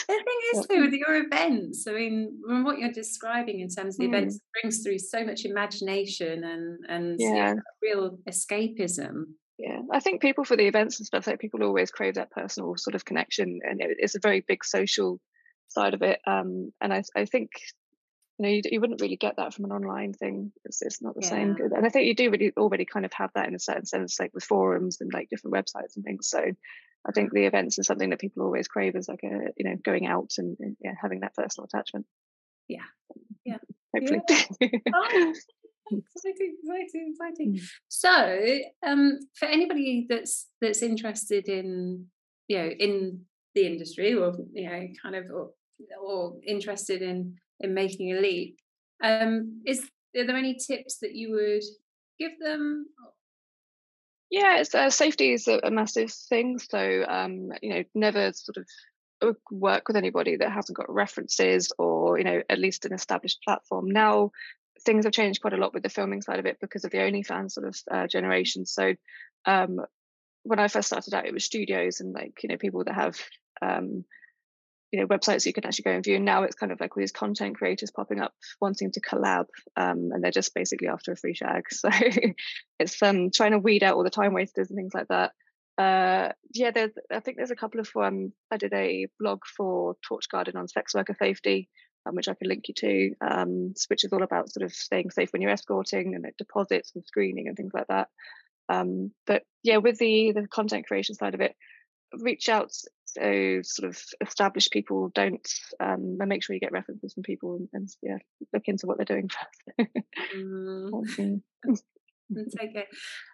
The 0.08 0.14
thing 0.14 0.40
is, 0.56 0.68
too, 0.68 0.82
with 0.82 0.94
your 0.94 1.24
events, 1.24 1.88
I 1.88 1.94
mean, 1.94 2.40
from 2.46 2.64
what 2.64 2.80
you're 2.80 2.92
describing 2.92 3.60
in 3.60 3.70
terms 3.70 3.96
of 3.96 4.00
the 4.00 4.06
mm. 4.06 4.18
events, 4.18 4.40
brings 4.62 4.84
through 4.84 5.00
so 5.00 5.24
much 5.24 5.46
imagination 5.46 6.44
and 6.44 6.80
and 6.88 7.20
yeah. 7.20 7.34
Yeah, 7.34 7.54
real 7.82 8.18
escapism 8.30 9.26
yeah 9.62 9.80
i 9.92 10.00
think 10.00 10.22
people 10.22 10.44
for 10.44 10.58
the 10.58 10.68
events 10.68 11.00
and 11.00 11.06
stuff 11.06 11.28
like 11.28 11.40
people 11.40 11.64
always 11.64 11.92
crave 11.92 12.16
that 12.16 12.32
personal 12.32 12.76
sort 12.78 12.96
of 12.96 13.06
connection 13.06 13.60
and 13.64 13.80
it's 13.82 14.16
a 14.16 14.20
very 14.20 14.44
big 14.46 14.66
social 14.66 15.20
side 15.68 15.94
of 15.94 16.02
it 16.02 16.20
um, 16.28 16.72
and 16.82 16.94
I, 16.94 17.04
I 17.16 17.26
think 17.26 17.52
you 18.38 18.44
know 18.44 18.50
you, 18.50 18.62
you, 18.66 18.82
wouldn't 18.82 19.00
really 19.00 19.16
get 19.16 19.38
that 19.38 19.54
from 19.54 19.66
an 19.66 19.72
online 19.72 20.14
thing 20.14 20.52
it's, 20.66 20.82
it's 20.82 21.02
not 21.02 21.16
the 21.16 21.22
yeah. 21.22 21.30
same 21.30 21.56
and 21.60 21.86
i 21.86 21.90
think 21.90 22.08
you 22.08 22.16
do 22.16 22.30
really 22.30 22.52
already 22.58 22.86
kind 22.86 23.06
of 23.06 23.14
have 23.14 23.30
that 23.36 23.48
in 23.48 23.56
a 23.56 23.60
certain 23.60 23.86
sense 23.86 24.20
like 24.20 24.32
with 24.34 24.44
forums 24.44 24.98
and 25.00 25.14
like 25.14 25.30
different 25.30 25.56
websites 25.56 25.96
and 25.96 26.04
things 26.04 26.28
so 26.28 26.42
i 27.08 27.12
think 27.12 27.32
the 27.32 27.46
events 27.46 27.80
are 27.80 27.84
something 27.84 28.10
that 28.10 28.20
people 28.20 28.44
always 28.44 28.68
crave 28.68 28.96
as 28.96 29.08
like 29.08 29.24
a 29.24 29.52
you 29.58 29.70
know 29.70 29.76
going 29.84 30.06
out 30.06 30.32
and, 30.38 30.58
and 30.60 30.78
yeah 30.82 30.94
having 31.02 31.22
that 31.22 31.36
personal 31.36 31.66
attachment 31.66 32.06
yeah 32.68 32.80
yeah 33.46 33.58
hopefully 33.94 34.22
yeah. 34.62 34.70
Oh, 35.94 36.00
exciting, 36.16 36.56
exciting, 36.64 37.14
exciting. 37.14 37.54
Mm. 37.54 37.70
So, 37.88 38.60
um, 38.90 39.20
for 39.36 39.46
anybody 39.46 40.06
that's 40.10 40.48
that's 40.62 40.82
interested 40.82 41.48
in 41.48 42.06
you 42.48 42.58
know 42.58 42.70
in 42.70 43.22
the 43.56 43.66
industry 43.66 44.14
or 44.14 44.34
you 44.54 44.70
know 44.70 44.88
kind 45.02 45.16
of 45.16 45.26
or, 45.32 45.50
or 46.02 46.36
interested 46.46 47.02
in 47.02 47.36
in 47.60 47.74
making 47.74 48.14
a 48.14 48.20
leap, 48.20 48.58
um, 49.04 49.62
is 49.66 49.84
are 50.18 50.26
there 50.26 50.38
any 50.38 50.56
tips 50.56 50.98
that 51.00 51.16
you 51.16 51.32
would 51.32 51.64
give 52.20 52.38
them? 52.40 52.86
Yeah, 54.32 54.64
uh, 54.74 54.90
safety 54.90 55.34
is 55.34 55.48
a, 55.48 55.60
a, 55.64 55.72
massive 55.72 56.12
thing. 56.12 56.58
So, 56.58 57.06
um, 57.08 57.52
you 57.62 57.74
know, 57.74 57.84
never 57.94 58.32
sort 58.32 58.58
of 58.58 58.66
uh, 59.22 59.34
work 59.52 59.88
with 59.88 59.98
anybody 59.98 60.38
that 60.38 60.52
hasn't 60.52 60.78
got 60.78 60.92
references 60.92 61.72
or 61.78 62.18
you 62.18 62.24
know 62.24 62.42
at 62.50 62.58
least 62.58 62.86
an 62.86 62.94
established 62.94 63.44
platform 63.44 63.88
now 63.88 64.32
things 64.84 65.06
have 65.06 65.14
changed 65.14 65.42
quite 65.42 65.54
a 65.54 65.58
lot 65.58 65.74
with 65.74 65.84
the 65.84 65.90
filming 65.90 66.22
side 66.22 66.40
of 66.40 66.46
it 66.46 66.58
because 66.60 66.84
of 66.84 66.92
the 66.92 66.98
OnlyFans 66.98 67.52
sort 67.52 67.68
of 67.68 67.78
uh, 67.92 68.08
generation. 68.08 68.66
So 68.66 68.96
um, 69.46 69.80
when 70.44 70.60
I 70.60 70.68
first 70.68 70.88
started 70.88 71.14
out, 71.14 71.26
it 71.26 71.34
was 71.34 71.44
studios 71.44 72.00
and 72.00 72.14
like 72.14 72.40
you 72.44 72.50
know 72.50 72.58
people 72.58 72.84
that 72.86 72.96
have 72.96 73.20
um, 73.62 74.06
you 74.92 75.00
know 75.00 75.08
websites 75.08 75.46
you 75.46 75.54
can 75.54 75.66
actually 75.66 75.84
go 75.84 75.92
and 75.92 76.04
view. 76.04 76.20
Now 76.20 76.44
it's 76.44 76.56
kind 76.56 76.72
of 76.72 76.80
like 76.80 76.96
with 76.96 77.04
these 77.04 77.12
content 77.12 77.58
creators 77.58 77.92
popping 77.92 78.20
up 78.20 78.34
wanting 78.60 78.92
to 78.92 79.02
collab, 79.02 79.46
um, 79.76 80.10
and 80.12 80.24
they're 80.24 80.32
just 80.32 80.54
basically 80.54 80.88
after 80.88 81.12
a 81.12 81.18
free 81.18 81.34
shag. 81.34 81.64
So 81.72 81.90
it's 82.80 83.02
um, 83.02 83.32
trying 83.32 83.52
to 83.52 83.60
weed 83.60 83.84
out 83.84 83.96
all 83.96 84.04
the 84.04 84.10
time 84.10 84.34
wasters 84.34 84.70
and 84.70 84.78
things 84.78 84.94
like 84.94 85.08
that. 85.08 85.32
Uh, 85.78 86.34
yeah, 86.54 86.72
there's 86.72 86.92
I 87.12 87.22
think 87.22 87.38
there's 87.38 87.52
a 87.52 87.56
couple 87.56 87.80
of 87.80 87.90
um, 87.96 88.34
I 88.52 88.58
did 88.58 88.74
a 88.74 89.08
blog 89.20 89.42
for 89.46 89.96
Torture 90.08 90.28
Garden 90.32 90.58
on 90.58 90.68
sex 90.68 90.94
worker 90.94 91.16
safety, 91.18 91.70
um, 92.06 92.16
which 92.16 92.28
I 92.28 92.34
can 92.34 92.50
link 92.50 92.68
you 92.68 92.74
to, 92.76 93.12
um, 93.22 93.74
which 93.88 94.04
is 94.04 94.12
all 94.12 94.24
about 94.24 94.52
sort 94.52 94.66
of 94.66 94.74
staying 94.74 95.12
safe 95.12 95.32
when 95.32 95.42
you're 95.42 95.52
escorting 95.52 96.16
and 96.16 96.24
like, 96.24 96.38
deposits 96.38 96.92
and 96.96 97.06
screening 97.06 97.48
and 97.48 97.56
things 97.56 97.74
like 97.74 97.88
that. 97.88 98.10
Um, 98.70 99.12
but 99.26 99.44
yeah, 99.64 99.78
with 99.78 99.98
the 99.98 100.34
the 100.34 100.48
content 100.48 100.88
creation 100.88 101.16
side 101.16 101.34
of 101.34 101.42
it, 101.42 101.56
reach 102.20 102.50
out 102.50 102.72
so 103.20 103.60
sort 103.64 103.90
of 103.90 104.02
established 104.22 104.72
people 104.72 105.12
don't 105.14 105.48
um, 105.80 106.18
and 106.20 106.30
make 106.30 106.44
sure 106.44 106.54
you 106.54 106.60
get 106.60 106.72
references 106.72 107.14
from 107.14 107.24
people 107.24 107.56
and, 107.56 107.70
and 107.74 107.90
yeah 108.02 108.18
look 108.54 108.64
into 108.68 108.88
what 108.88 108.98
they're 108.98 109.06
doing 109.06 109.30
first 109.30 109.90
mm. 110.36 111.42
That's 112.32 112.56
okay. 112.56 112.86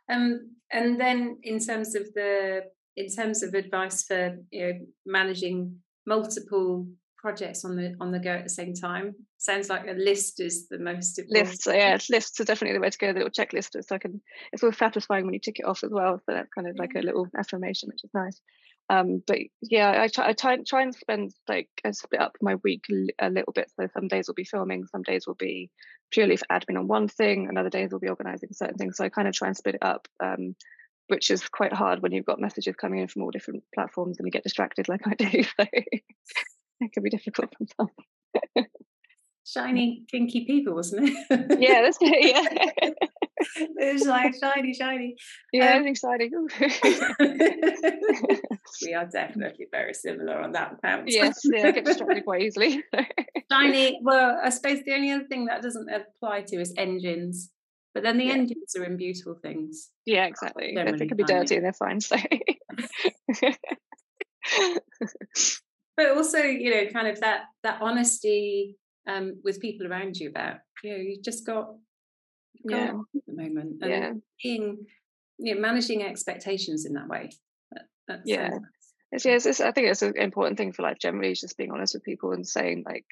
Um, 0.09 0.51
and 0.71 0.99
then 0.99 1.37
in 1.43 1.59
terms 1.59 1.95
of 1.95 2.13
the 2.13 2.63
in 2.95 3.07
terms 3.09 3.43
of 3.43 3.53
advice 3.53 4.03
for 4.03 4.37
you 4.51 4.65
know 4.65 4.73
managing 5.05 5.77
multiple 6.05 6.87
projects 7.17 7.65
on 7.65 7.75
the 7.75 7.95
on 7.99 8.11
the 8.11 8.19
go 8.19 8.31
at 8.31 8.43
the 8.43 8.49
same 8.49 8.73
time, 8.73 9.13
sounds 9.37 9.69
like 9.69 9.87
a 9.87 9.93
list 9.93 10.39
is 10.39 10.67
the 10.67 10.79
most 10.79 11.19
important. 11.19 11.47
Lists, 11.47 11.67
yeah, 11.67 11.97
lists 12.09 12.39
are 12.39 12.45
definitely 12.45 12.77
the 12.77 12.81
way 12.81 12.89
to 12.89 12.97
go. 12.97 13.13
The 13.13 13.19
little 13.19 13.29
checklist, 13.29 13.83
so 13.83 13.95
I 13.95 13.99
can. 13.99 14.21
It's 14.51 14.63
all 14.63 14.73
satisfying 14.73 15.25
when 15.25 15.33
you 15.33 15.39
tick 15.39 15.59
it 15.59 15.65
off 15.65 15.83
as 15.83 15.91
well. 15.91 16.19
So 16.25 16.33
that's 16.33 16.49
kind 16.53 16.67
of 16.67 16.77
like 16.77 16.95
a 16.95 17.01
little 17.01 17.27
affirmation, 17.37 17.89
which 17.89 18.03
is 18.03 18.11
nice. 18.13 18.41
Um, 18.89 19.21
but 19.25 19.39
yeah, 19.61 20.01
I 20.01 20.07
try, 20.07 20.29
I 20.29 20.33
try, 20.33 20.57
try 20.65 20.81
and 20.83 20.95
spend 20.95 21.33
like 21.47 21.69
I 21.83 21.91
split 21.91 22.21
up 22.21 22.37
my 22.41 22.55
week 22.63 22.85
a 23.19 23.29
little 23.29 23.53
bit. 23.53 23.71
So 23.79 23.87
some 23.93 24.07
days 24.07 24.27
will 24.27 24.35
be 24.35 24.45
filming, 24.45 24.85
some 24.85 25.03
days 25.03 25.27
will 25.27 25.35
be 25.35 25.69
purely 26.11 26.37
for 26.37 26.45
admin 26.51 26.79
on 26.79 26.87
one 26.87 27.07
thing, 27.07 27.47
and 27.47 27.57
other 27.57 27.69
days 27.69 27.91
will 27.91 27.99
be 27.99 28.09
organizing 28.09 28.49
certain 28.53 28.77
things. 28.77 28.97
So 28.97 29.03
I 29.03 29.09
kind 29.09 29.27
of 29.27 29.33
try 29.33 29.49
and 29.49 29.57
split 29.57 29.75
it 29.75 29.83
up, 29.83 30.07
um, 30.21 30.55
which 31.07 31.31
is 31.31 31.47
quite 31.49 31.73
hard 31.73 32.01
when 32.01 32.13
you've 32.13 32.25
got 32.25 32.39
messages 32.39 32.75
coming 32.75 32.99
in 32.99 33.07
from 33.07 33.23
all 33.23 33.31
different 33.31 33.63
platforms 33.75 34.17
and 34.19 34.25
you 34.25 34.31
get 34.31 34.43
distracted 34.43 34.87
like 34.89 35.01
I 35.05 35.15
do. 35.15 35.43
So 36.79 36.85
it 36.85 36.93
can 36.93 37.01
be 37.01 37.09
difficult 37.09 37.51
sometimes. 37.57 38.67
Shiny, 39.47 40.03
kinky 40.11 40.43
people, 40.43 40.75
wasn't 40.75 41.09
it? 41.09 41.59
yeah, 41.61 41.81
that's 41.81 41.97
it. 42.01 42.35
Yeah. 42.35 42.89
it 43.55 43.93
was 43.93 44.05
like 44.05 44.35
shiny, 44.35 44.73
shiny. 44.73 45.15
Yeah, 45.53 45.77
um, 45.77 45.87
exciting. 45.87 46.31
we 48.81 48.93
are 48.93 49.05
definitely 49.05 49.67
very 49.71 49.93
similar 49.93 50.41
on 50.41 50.51
that 50.51 50.75
count. 50.83 51.03
Yes, 51.07 51.39
yeah, 51.45 51.67
I 51.67 51.71
get 51.71 51.85
distracted 51.85 52.25
quite 52.25 52.41
easily. 52.41 52.83
shiny. 53.51 54.01
Well, 54.03 54.37
I 54.43 54.49
suppose 54.49 54.79
the 54.83 54.93
only 54.93 55.11
other 55.11 55.23
thing 55.23 55.45
that 55.45 55.61
doesn't 55.61 55.89
apply 55.89 56.41
to 56.47 56.59
is 56.59 56.73
engines. 56.77 57.49
But 57.93 58.03
then 58.03 58.17
the 58.17 58.25
yeah. 58.25 58.33
engines 58.33 58.75
are 58.77 58.83
in 58.83 58.97
beautiful 58.97 59.35
things. 59.35 59.91
Yeah, 60.05 60.25
exactly. 60.25 60.73
They, 60.75 61.07
can 61.07 61.15
be 61.15 61.23
dirty 61.23 61.55
and 61.55 61.63
they're 61.63 61.71
fine. 61.71 62.01
So. 62.01 62.17
but 65.95 66.09
also, 66.17 66.39
you 66.39 66.69
know, 66.69 66.87
kind 66.91 67.07
of 67.07 67.21
that 67.21 67.45
that 67.63 67.81
honesty 67.81 68.75
um, 69.07 69.39
with 69.43 69.61
people 69.61 69.87
around 69.87 70.17
you 70.17 70.29
about, 70.29 70.57
you 70.83 70.91
know, 70.91 70.97
you've 70.97 71.23
just 71.23 71.45
got 71.45 71.69
you 72.53 72.75
yeah. 72.75 72.91
at 73.15 73.21
the 73.25 73.33
moment. 73.33 73.81
And 73.81 73.91
yeah. 73.91 74.11
being, 74.43 74.85
you 75.37 75.55
know, 75.55 75.61
managing 75.61 76.03
expectations 76.03 76.85
in 76.85 76.93
that 76.93 77.07
way. 77.07 77.31
That, 78.07 78.21
yeah. 78.25 78.59
It's, 79.11 79.25
yeah, 79.25 79.35
it's, 79.35 79.61
I 79.61 79.71
think 79.71 79.87
it's 79.87 80.01
an 80.01 80.17
important 80.17 80.57
thing 80.57 80.73
for 80.73 80.83
life 80.83 80.97
generally, 80.99 81.31
is 81.31 81.41
just 81.41 81.57
being 81.57 81.71
honest 81.71 81.93
with 81.93 82.03
people 82.03 82.31
and 82.31 82.47
saying 82.47 82.83
like, 82.85 83.05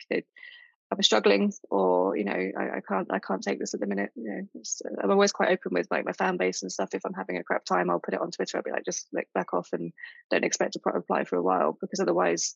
I'm 0.92 1.02
struggling, 1.02 1.52
or 1.72 2.16
you 2.16 2.26
know, 2.26 2.32
I, 2.32 2.78
I, 2.78 2.82
can't, 2.88 3.08
I 3.12 3.20
can't 3.20 3.42
take 3.42 3.60
this 3.60 3.74
at 3.74 3.80
the 3.80 3.88
minute. 3.88 4.12
You 4.16 4.24
know, 4.24 4.62
uh, 4.86 5.04
I'm 5.04 5.12
always 5.12 5.32
quite 5.32 5.50
open 5.50 5.72
with 5.74 5.88
like 5.90 6.06
my 6.06 6.12
fan 6.14 6.38
base 6.38 6.62
and 6.62 6.72
stuff. 6.72 6.90
If 6.94 7.06
I'm 7.06 7.14
having 7.14 7.38
a 7.38 7.44
crap 7.44 7.66
time, 7.66 7.90
I'll 7.90 8.00
put 8.00 8.14
it 8.14 8.22
on 8.22 8.30
Twitter. 8.30 8.58
I'll 8.58 8.64
be 8.64 8.72
like, 8.72 8.86
just 8.86 9.08
like 9.12 9.28
back 9.34 9.54
off 9.54 9.70
and 9.74 9.92
don't 10.30 10.46
expect 10.46 10.74
to 10.74 10.80
reply 10.86 11.24
for 11.24 11.38
a 11.38 11.42
while, 11.42 11.78
because 11.82 12.00
otherwise, 12.00 12.56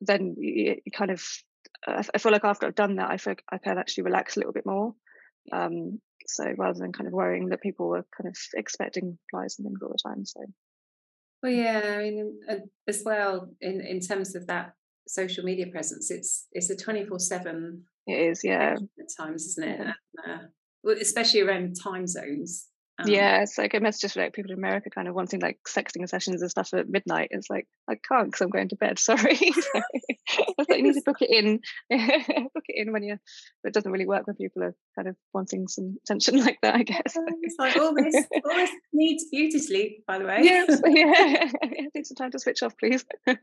then 0.00 0.34
you, 0.38 0.76
you 0.84 0.92
kind 0.92 1.10
of, 1.10 1.22
I 1.86 2.18
feel 2.18 2.32
like 2.32 2.44
after 2.44 2.66
I've 2.66 2.74
done 2.74 2.96
that, 2.96 3.10
I 3.10 3.16
feel 3.16 3.34
I 3.50 3.58
can 3.58 3.78
actually 3.78 4.04
relax 4.04 4.36
a 4.36 4.40
little 4.40 4.52
bit 4.52 4.66
more. 4.66 4.94
Um, 5.52 6.00
so 6.26 6.44
rather 6.58 6.78
than 6.78 6.92
kind 6.92 7.06
of 7.06 7.12
worrying 7.12 7.48
that 7.48 7.62
people 7.62 7.88
were 7.88 8.04
kind 8.16 8.28
of 8.28 8.36
expecting 8.54 9.18
replies 9.32 9.56
and 9.58 9.66
things 9.66 9.80
all 9.82 9.88
the 9.88 10.08
time. 10.08 10.24
So. 10.26 10.40
Well, 11.42 11.52
yeah, 11.52 11.94
I 11.94 11.98
mean, 11.98 12.38
as 12.86 13.02
well 13.04 13.50
in 13.60 13.80
in 13.80 14.00
terms 14.00 14.34
of 14.34 14.46
that 14.48 14.72
social 15.06 15.44
media 15.44 15.66
presence, 15.68 16.10
it's 16.10 16.48
it's 16.52 16.70
a 16.70 16.76
twenty 16.76 17.06
four 17.06 17.20
seven. 17.20 17.84
It 18.06 18.18
is, 18.30 18.40
yeah. 18.42 18.74
At 18.74 19.06
times, 19.16 19.46
isn't 19.46 19.68
it? 19.68 19.78
Yeah. 19.78 19.92
And, 20.24 20.32
uh, 20.32 20.44
well, 20.82 20.96
especially 21.00 21.42
around 21.42 21.76
time 21.80 22.06
zones. 22.06 22.68
Um, 23.00 23.08
yeah, 23.08 23.42
it's 23.42 23.56
like 23.56 23.74
a 23.74 23.80
message 23.80 24.12
for 24.12 24.22
like 24.22 24.32
people 24.32 24.50
in 24.50 24.58
America 24.58 24.90
kind 24.90 25.06
of 25.06 25.14
wanting 25.14 25.40
like 25.40 25.58
sexting 25.68 26.08
sessions 26.08 26.42
and 26.42 26.50
stuff 26.50 26.74
at 26.74 26.88
midnight. 26.88 27.28
It's 27.30 27.48
like 27.48 27.68
I 27.88 27.94
can't 27.94 28.26
because 28.26 28.40
I'm 28.40 28.50
going 28.50 28.70
to 28.70 28.76
bed. 28.76 28.98
Sorry, 28.98 29.38
like 30.58 30.68
you 30.68 30.82
need 30.82 30.94
to 30.94 31.02
book 31.06 31.18
it 31.20 31.30
in, 31.30 31.60
book 32.54 32.64
it 32.66 32.86
in 32.86 32.92
when 32.92 33.04
you. 33.04 33.16
But 33.62 33.68
it 33.68 33.74
doesn't 33.74 33.92
really 33.92 34.06
work 34.06 34.26
when 34.26 34.34
people 34.34 34.64
are 34.64 34.74
kind 34.96 35.06
of 35.06 35.16
wanting 35.32 35.68
some 35.68 35.96
attention 36.02 36.40
like 36.44 36.58
that. 36.62 36.74
I 36.74 36.82
guess 36.82 37.14
it's 37.14 37.56
like 37.58 37.76
all 37.76 37.94
this, 37.94 38.14
all 38.44 38.56
this 38.56 38.70
needs 38.92 39.26
beauty 39.30 39.60
sleep. 39.60 40.04
By 40.06 40.18
the 40.18 40.24
way, 40.24 40.40
yes, 40.42 40.80
yeah, 40.84 41.50
take 41.94 42.06
some 42.06 42.16
time 42.16 42.32
to 42.32 42.40
switch 42.40 42.64
off, 42.64 42.76
please. 42.78 43.04
oh, 43.28 43.36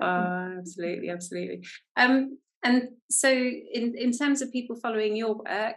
absolutely, 0.00 1.10
absolutely. 1.10 1.62
Um, 1.96 2.38
and 2.62 2.88
so 3.10 3.30
in 3.30 3.94
in 3.96 4.12
terms 4.12 4.42
of 4.42 4.52
people 4.52 4.76
following 4.76 5.16
your 5.16 5.34
work, 5.34 5.76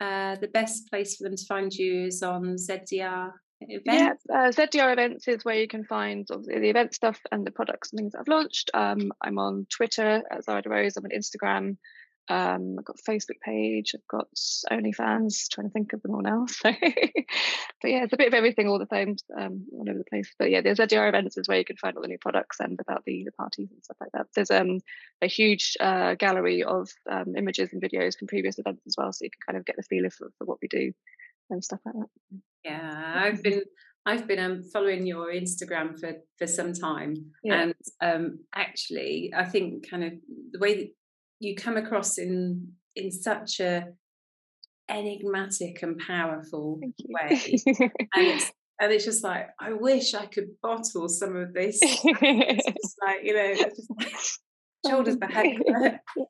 uh, 0.00 0.36
the 0.36 0.48
best 0.48 0.88
place 0.90 1.16
for 1.16 1.24
them 1.24 1.36
to 1.36 1.46
find 1.46 1.72
you 1.72 2.06
is 2.06 2.22
on 2.22 2.56
ZDR 2.56 3.32
events? 3.60 3.84
Yeah, 3.86 4.12
uh, 4.32 4.50
ZDR 4.50 4.92
events 4.92 5.28
is 5.28 5.44
where 5.44 5.56
you 5.56 5.68
can 5.68 5.84
find 5.84 6.26
the 6.28 6.68
event 6.68 6.94
stuff 6.94 7.18
and 7.32 7.46
the 7.46 7.50
products 7.50 7.90
and 7.90 7.98
things 7.98 8.12
that 8.12 8.20
I've 8.20 8.28
launched. 8.28 8.70
Um, 8.74 9.12
I'm 9.20 9.38
on 9.38 9.66
Twitter 9.70 10.22
at 10.30 10.44
Zara 10.44 10.62
Rose. 10.66 10.96
I'm 10.96 11.04
on 11.04 11.10
Instagram 11.10 11.76
um, 12.28 12.76
I've 12.78 12.84
got 12.84 12.98
a 12.98 13.10
Facebook 13.10 13.40
page. 13.42 13.94
I've 13.94 14.06
got 14.08 14.28
OnlyFans. 14.70 15.48
Trying 15.50 15.68
to 15.68 15.72
think 15.72 15.92
of 15.92 16.02
them 16.02 16.14
all 16.14 16.22
now. 16.22 16.46
So, 16.58 16.72
but 17.80 17.90
yeah, 17.90 18.02
it's 18.02 18.12
a 18.12 18.16
bit 18.16 18.26
of 18.26 18.34
everything 18.34 18.66
all 18.68 18.80
the 18.80 18.86
time, 18.86 19.14
um, 19.38 19.66
all 19.72 19.88
over 19.88 19.98
the 19.98 20.04
place. 20.04 20.34
But 20.38 20.50
yeah, 20.50 20.60
there's 20.60 20.78
ZDR 20.78 21.08
events 21.08 21.36
is 21.36 21.46
where 21.46 21.58
you 21.58 21.64
can 21.64 21.76
find 21.76 21.94
all 21.96 22.02
the 22.02 22.08
new 22.08 22.18
products 22.18 22.58
and 22.58 22.78
about 22.80 23.04
the, 23.04 23.22
the 23.24 23.32
parties 23.32 23.68
and 23.70 23.84
stuff 23.84 23.98
like 24.00 24.10
that. 24.12 24.26
There's 24.34 24.50
um, 24.50 24.80
a 25.22 25.28
huge 25.28 25.76
uh, 25.78 26.14
gallery 26.14 26.64
of 26.64 26.90
um, 27.08 27.36
images 27.36 27.72
and 27.72 27.80
videos 27.80 28.18
from 28.18 28.26
previous 28.26 28.58
events 28.58 28.82
as 28.86 28.96
well, 28.98 29.12
so 29.12 29.24
you 29.24 29.30
can 29.30 29.40
kind 29.46 29.58
of 29.58 29.64
get 29.64 29.76
the 29.76 29.84
feel 29.84 30.10
for, 30.10 30.28
for 30.38 30.44
what 30.44 30.58
we 30.60 30.66
do 30.66 30.92
and 31.50 31.62
stuff 31.62 31.80
like 31.84 31.94
that. 31.94 32.40
Yeah, 32.64 33.12
I've 33.16 33.42
been 33.42 33.62
I've 34.06 34.26
been 34.26 34.38
um, 34.38 34.62
following 34.62 35.06
your 35.06 35.32
Instagram 35.32 35.98
for 35.98 36.14
for 36.38 36.46
some 36.46 36.72
time, 36.72 37.32
yeah. 37.44 37.62
and 37.62 37.74
um, 38.00 38.38
actually, 38.54 39.32
I 39.36 39.44
think 39.44 39.88
kind 39.88 40.04
of 40.04 40.12
the 40.52 40.58
way 40.58 40.76
that 40.76 40.88
you 41.40 41.54
come 41.54 41.76
across 41.76 42.18
in 42.18 42.72
in 42.96 43.10
such 43.10 43.60
a 43.60 43.84
enigmatic 44.90 45.82
and 45.82 45.98
powerful 45.98 46.80
way 46.80 47.58
and 47.68 47.92
it's 48.16 48.52
and 48.80 48.92
it's 48.92 49.04
just 49.04 49.24
like 49.24 49.48
I 49.60 49.72
wish 49.72 50.14
I 50.14 50.26
could 50.26 50.48
bottle 50.62 51.08
some 51.08 51.36
of 51.36 51.52
this. 51.52 51.78
It's 51.82 52.66
just 52.66 52.96
like 53.04 53.20
you 53.24 53.34
know 53.34 53.54
just 53.54 54.40
shoulders 54.86 55.16
back 55.16 55.46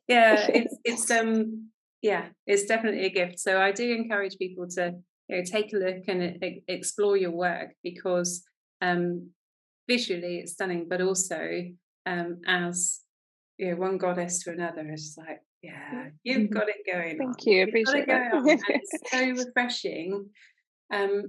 yeah. 0.09 0.47
It's 0.49 0.77
it's 0.85 1.11
um 1.11 1.71
yeah 2.03 2.27
it's 2.47 2.64
definitely 2.64 3.07
a 3.07 3.11
gift. 3.11 3.38
So 3.38 3.61
I 3.61 3.73
do 3.73 3.92
encourage 3.92 4.38
people 4.38 4.66
to 4.77 4.94
you 5.29 5.37
know 5.37 5.42
take 5.44 5.73
a 5.73 5.77
look 5.77 6.05
and 6.09 6.38
explore 6.68 7.16
your 7.16 7.33
work 7.33 7.71
because 7.83 8.42
um 8.81 9.31
visually 9.88 10.38
it's 10.38 10.53
stunning 10.53 10.87
but 10.88 11.01
also 11.01 11.64
um 12.07 12.40
as 12.47 13.01
know, 13.59 13.77
one 13.77 13.99
goddess 13.99 14.42
to 14.44 14.51
another. 14.51 14.87
It's 14.88 15.16
like, 15.18 15.40
yeah, 15.62 16.09
you've 16.23 16.42
mm-hmm. 16.42 16.55
got 16.55 16.68
it 16.68 16.77
going 16.90 17.18
Thank 17.18 17.47
on. 17.47 17.53
you, 17.53 17.64
appreciate 17.64 18.05
it. 18.09 18.61
it's 18.68 19.11
so 19.11 19.44
refreshing. 19.44 20.29
Um, 20.92 21.25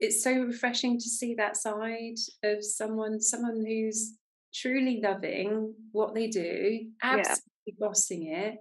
it's 0.00 0.22
so 0.22 0.32
refreshing 0.32 0.98
to 0.98 1.08
see 1.08 1.34
that 1.34 1.56
side 1.56 2.16
of 2.44 2.64
someone, 2.64 3.20
someone 3.20 3.64
who's 3.66 4.14
truly 4.54 5.00
loving 5.02 5.74
what 5.92 6.14
they 6.14 6.28
do, 6.28 6.88
absolutely 7.02 7.42
yeah. 7.66 7.74
bossing 7.78 8.26
it, 8.28 8.54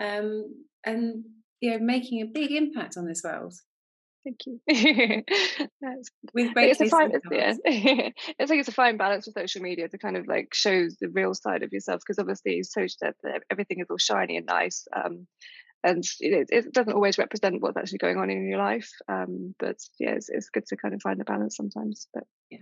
um, 0.00 0.64
and 0.84 1.24
you 1.60 1.70
know, 1.72 1.78
making 1.78 2.22
a 2.22 2.26
big 2.26 2.50
impact 2.52 2.96
on 2.96 3.06
this 3.06 3.22
world. 3.22 3.54
Thank 4.24 4.40
you. 4.46 4.60
With 6.34 6.54
great 6.54 6.70
it's 6.70 6.80
a 6.80 6.86
fine, 6.86 7.12
it's, 7.14 7.60
yeah. 7.64 8.10
I 8.40 8.46
think 8.46 8.60
it's 8.60 8.68
a 8.68 8.72
fine 8.72 8.96
balance 8.96 9.26
with 9.26 9.34
social 9.34 9.62
media 9.62 9.88
to 9.88 9.98
kind 9.98 10.16
of 10.16 10.26
like 10.26 10.52
show 10.52 10.88
the 11.00 11.08
real 11.08 11.34
side 11.34 11.62
of 11.62 11.72
yourself 11.72 12.00
because 12.00 12.18
obviously 12.18 12.62
social 12.62 13.12
everything 13.50 13.80
is 13.80 13.86
all 13.90 13.98
shiny 13.98 14.36
and 14.36 14.46
nice. 14.46 14.86
Um, 14.94 15.26
and 15.84 16.04
it, 16.20 16.48
it, 16.50 16.72
doesn't 16.72 16.92
always 16.92 17.18
represent 17.18 17.60
what's 17.60 17.76
actually 17.76 17.98
going 17.98 18.18
on 18.18 18.30
in 18.30 18.48
your 18.48 18.58
life. 18.58 18.90
Um, 19.08 19.54
but 19.58 19.76
yeah, 20.00 20.10
it's, 20.10 20.28
it's 20.28 20.50
good 20.50 20.66
to 20.66 20.76
kind 20.76 20.92
of 20.92 21.00
find 21.02 21.20
a 21.20 21.24
balance 21.24 21.56
sometimes. 21.56 22.08
But 22.12 22.24
yeah. 22.50 22.58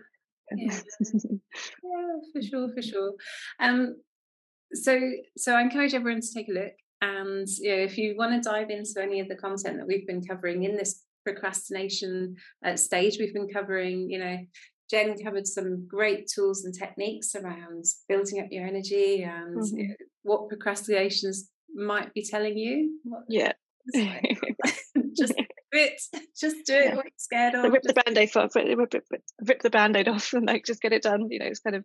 Yeah. 0.55 0.79
yeah, 1.01 2.17
for 2.33 2.43
sure, 2.43 2.69
for 2.75 2.83
sure. 2.83 3.13
Um, 3.59 3.97
so 4.73 4.99
so 5.37 5.55
I 5.55 5.63
encourage 5.63 5.95
everyone 5.95 6.21
to 6.21 6.35
take 6.35 6.49
a 6.49 6.53
look. 6.53 6.73
And 7.01 7.47
you 7.59 7.77
know, 7.77 7.83
if 7.83 7.99
you 7.99 8.17
want 8.17 8.43
to 8.43 8.49
dive 8.49 8.71
into 8.71 9.03
any 9.03 9.21
of 9.21 9.29
the 9.29 9.37
content 9.37 9.79
that 9.79 9.87
we've 9.87 10.07
been 10.07 10.25
covering 10.25 10.65
in 10.65 10.77
this 10.77 11.03
procrastination 11.27 12.37
uh, 12.65 12.77
stage, 12.77 13.17
we've 13.19 13.35
been 13.35 13.49
covering, 13.49 14.09
you 14.11 14.19
know, 14.19 14.39
Jen 14.91 15.17
covered 15.23 15.47
some 15.47 15.87
great 15.89 16.29
tools 16.33 16.65
and 16.65 16.73
techniques 16.73 17.35
around 17.35 17.85
building 18.09 18.41
up 18.41 18.47
your 18.51 18.65
energy 18.67 19.25
and 19.25 19.57
mm-hmm. 19.57 19.77
you 19.77 19.89
know, 19.89 19.95
what 20.23 20.49
procrastinations 20.49 21.51
might 21.75 22.15
be 22.15 22.25
telling 22.25 22.57
you. 22.57 23.01
What, 23.03 23.25
yeah. 23.29 23.53
just 25.17 25.35
do 25.73 25.79
it. 25.79 26.01
Just 26.39 26.57
do 26.67 26.75
it. 26.75 26.85
Yeah. 26.85 26.95
What 26.97 27.05
you're 27.05 27.13
scared 27.17 27.55
of. 27.55 27.73
rip 27.73 27.83
the 27.83 27.95
band-aid 27.95 28.37
off. 28.37 28.55
Rip, 28.55 28.79
rip, 28.79 28.95
rip, 28.95 29.23
rip, 29.43 29.63
the 29.63 29.71
band-aid 29.71 30.09
off 30.09 30.33
and 30.33 30.47
like 30.47 30.65
just 30.65 30.83
get 30.83 30.93
it 30.93 31.03
done. 31.03 31.29
You 31.31 31.41
know, 31.41 31.47
it's 31.47 31.61
kind 31.61 31.77
of 31.77 31.85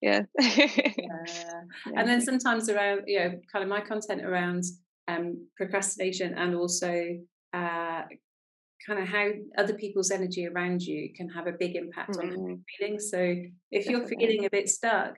yeah. 0.00 0.22
yeah. 0.38 0.68
yeah. 0.96 1.62
And 1.96 2.08
then 2.08 2.20
sometimes 2.20 2.68
around, 2.68 3.02
you 3.06 3.18
know, 3.18 3.40
kind 3.50 3.62
of 3.62 3.68
my 3.68 3.80
content 3.80 4.24
around 4.24 4.64
um 5.08 5.48
procrastination 5.56 6.34
and 6.34 6.54
also 6.54 7.18
uh 7.52 8.02
kind 8.86 9.00
of 9.00 9.08
how 9.08 9.28
other 9.58 9.74
people's 9.74 10.10
energy 10.10 10.46
around 10.46 10.82
you 10.82 11.12
can 11.14 11.28
have 11.28 11.46
a 11.46 11.52
big 11.52 11.76
impact 11.76 12.16
mm-hmm. 12.16 12.28
on 12.28 12.46
your 12.46 12.58
feelings. 12.78 13.10
So 13.10 13.18
if 13.18 13.84
Definitely. 13.84 13.92
you're 13.92 14.08
feeling 14.08 14.44
a 14.46 14.50
bit 14.50 14.68
stuck, 14.68 15.16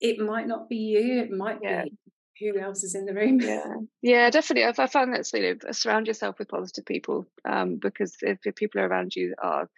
it 0.00 0.18
might 0.18 0.46
not 0.46 0.68
be 0.68 0.76
you, 0.76 1.20
it 1.20 1.30
might 1.30 1.58
yeah. 1.62 1.84
be 1.84 1.92
who 2.40 2.58
else 2.58 2.82
is 2.82 2.94
in 2.94 3.06
the 3.06 3.14
room. 3.14 3.40
Yeah, 3.40 3.74
yeah, 4.02 4.30
definitely. 4.30 4.64
I've, 4.64 4.78
I 4.78 4.86
found 4.86 5.14
that 5.14 5.30
you 5.32 5.42
know, 5.42 5.72
surround 5.72 6.06
yourself 6.06 6.38
with 6.38 6.48
positive 6.48 6.84
people 6.84 7.26
um, 7.48 7.78
because 7.80 8.16
if, 8.22 8.38
if 8.44 8.56
people 8.56 8.80
around 8.80 9.14
you 9.14 9.34
are 9.42 9.68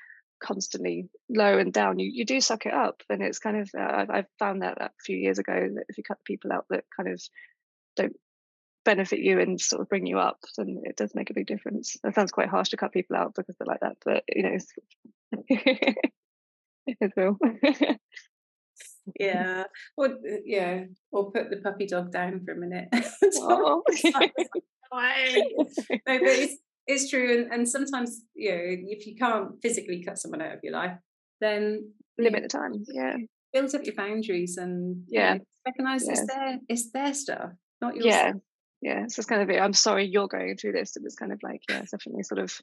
constantly 0.43 1.09
low 1.29 1.59
and 1.59 1.73
down, 1.73 1.99
you, 1.99 2.11
you 2.13 2.25
do 2.25 2.41
suck 2.41 2.67
it 2.67 2.73
up. 2.73 3.03
And 3.11 3.23
it's 3.23 3.39
kind 3.39 3.59
of, 3.59 3.71
uh, 3.79 4.07
I've 4.09 4.27
found 4.39 4.63
that 4.63 4.81
a 4.81 4.91
few 5.05 5.17
years 5.17 5.39
ago 5.39 5.53
that 5.53 5.85
if 5.89 5.99
you 5.99 6.05
cut 6.05 6.19
people 6.25 6.53
out 6.53 6.67
that 6.71 6.85
kind 6.97 7.13
of 7.13 7.21
don't 7.97 8.17
benefit 8.85 9.21
you 9.21 9.41
and 9.41 9.61
sort 9.61 9.83
of 9.83 9.89
bring 9.89 10.07
you 10.07 10.19
up, 10.19 10.39
then 10.57 10.83
it 10.85 10.97
does 10.97 11.15
make 11.15 11.31
a 11.31 11.35
big 11.35 11.47
difference. 11.47 11.97
It 12.05 12.15
sounds 12.15 12.33
quite 12.33 12.49
harsh 12.49 12.71
to 12.71 12.77
cut 12.77 12.93
people 12.93 13.17
out 13.17 13.35
because 13.35 13.57
they're 13.57 13.67
like 13.67 13.81
that, 13.81 13.97
but 14.05 14.25
you 14.29 14.43
know, 14.43 14.51
it's, 14.53 14.73
it 16.87 17.13
will. 17.17 17.39
yeah, 19.21 19.65
or 19.97 20.07
uh, 20.07 20.37
yeah, 20.45 20.85
or 21.13 21.31
put 21.31 21.51
the 21.51 21.57
puppy 21.59 21.87
dog 21.87 22.13
down 22.13 22.45
for 22.45 22.53
a 22.53 22.57
minute. 22.57 22.89
no, 22.93 23.83
but 26.07 26.23
it's 26.23 26.57
it's 26.87 27.11
true, 27.11 27.33
and, 27.33 27.53
and 27.53 27.69
sometimes 27.69 28.23
you 28.35 28.51
know 28.51 28.63
if 28.63 29.07
you 29.07 29.17
can't 29.17 29.61
physically 29.63 30.03
cut 30.03 30.19
someone 30.19 30.43
out 30.43 30.55
of 30.55 30.61
your 30.63 30.73
life, 30.75 30.97
then 31.41 31.93
limit 32.19 32.43
the 32.43 32.49
time. 32.49 32.85
Yeah, 32.89 33.17
build 33.53 33.75
up 33.75 33.85
your 33.85 33.95
boundaries 33.95 34.57
and 34.57 35.05
yeah, 35.09 35.35
you 35.35 35.39
know, 35.39 35.45
recognize 35.67 36.07
yeah. 36.07 36.13
it's 36.13 36.27
their 36.27 36.59
it's 36.69 36.91
their 36.91 37.15
stuff, 37.15 37.51
not 37.81 37.95
yours. 37.97 38.07
Yeah, 38.07 38.33
yeah, 38.85 39.05
it's 39.05 39.17
just 39.17 39.29
kind 39.29 39.41
of 39.41 39.49
it. 39.49 39.59
I'm 39.59 39.73
sorry 39.73 40.05
you're 40.05 40.29
going 40.29 40.59
through 40.59 40.73
this. 40.73 40.95
It 40.95 41.03
was 41.03 41.15
kind 41.15 41.33
of 41.33 41.43
like, 41.43 41.63
yeah, 41.71 41.79
it's 41.79 41.93
definitely 41.93 42.23
sort 42.23 42.39
of 42.39 42.61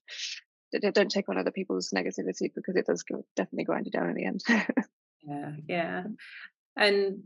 don't 0.94 1.10
take 1.10 1.28
on 1.28 1.40
other 1.40 1.52
people's 1.52 1.90
negativity 1.90 2.54
because 2.54 2.76
it 2.76 2.86
does 2.86 3.04
definitely 3.36 3.64
grind 3.64 3.88
you 3.88 3.92
down 3.92 4.10
in 4.10 4.16
the 4.16 4.26
end. 4.26 4.44
yeah, 5.24 5.52
yeah, 5.68 6.04
and 6.78 7.24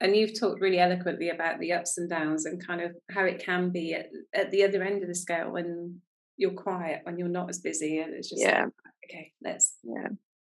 and 0.00 0.14
you've 0.14 0.38
talked 0.38 0.60
really 0.60 0.78
eloquently 0.78 1.30
about 1.30 1.58
the 1.58 1.72
ups 1.72 1.98
and 1.98 2.08
downs 2.08 2.46
and 2.46 2.64
kind 2.64 2.80
of 2.80 2.94
how 3.10 3.24
it 3.24 3.44
can 3.44 3.70
be 3.70 3.92
at, 3.92 4.06
at 4.32 4.52
the 4.52 4.62
other 4.62 4.84
end 4.84 5.02
of 5.02 5.08
the 5.08 5.16
scale 5.16 5.50
when 5.50 6.00
you're 6.36 6.52
quiet, 6.52 7.00
when 7.02 7.18
you're 7.18 7.26
not 7.26 7.50
as 7.50 7.58
busy, 7.58 7.98
and 7.98 8.14
it's 8.14 8.30
just 8.30 8.40
yeah, 8.40 8.66
like, 8.66 8.72
okay, 9.10 9.32
let's 9.42 9.74
yeah 9.82 10.10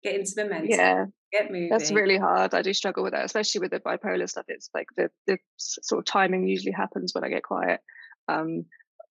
get 0.03 0.19
into 0.19 0.33
momentum. 0.37 0.69
Yeah, 0.69 1.05
get 1.37 1.51
moving. 1.51 1.69
That's 1.69 1.91
really 1.91 2.17
hard. 2.17 2.53
I 2.53 2.61
do 2.61 2.73
struggle 2.73 3.03
with 3.03 3.13
that, 3.13 3.25
especially 3.25 3.61
with 3.61 3.71
the 3.71 3.79
bipolar 3.79 4.29
stuff. 4.29 4.45
It's 4.47 4.69
like 4.73 4.87
the 4.95 5.09
the 5.27 5.37
sort 5.57 5.99
of 5.99 6.05
timing 6.05 6.47
usually 6.47 6.73
happens 6.73 7.13
when 7.13 7.23
I 7.23 7.29
get 7.29 7.43
quiet. 7.43 7.81
Um, 8.27 8.65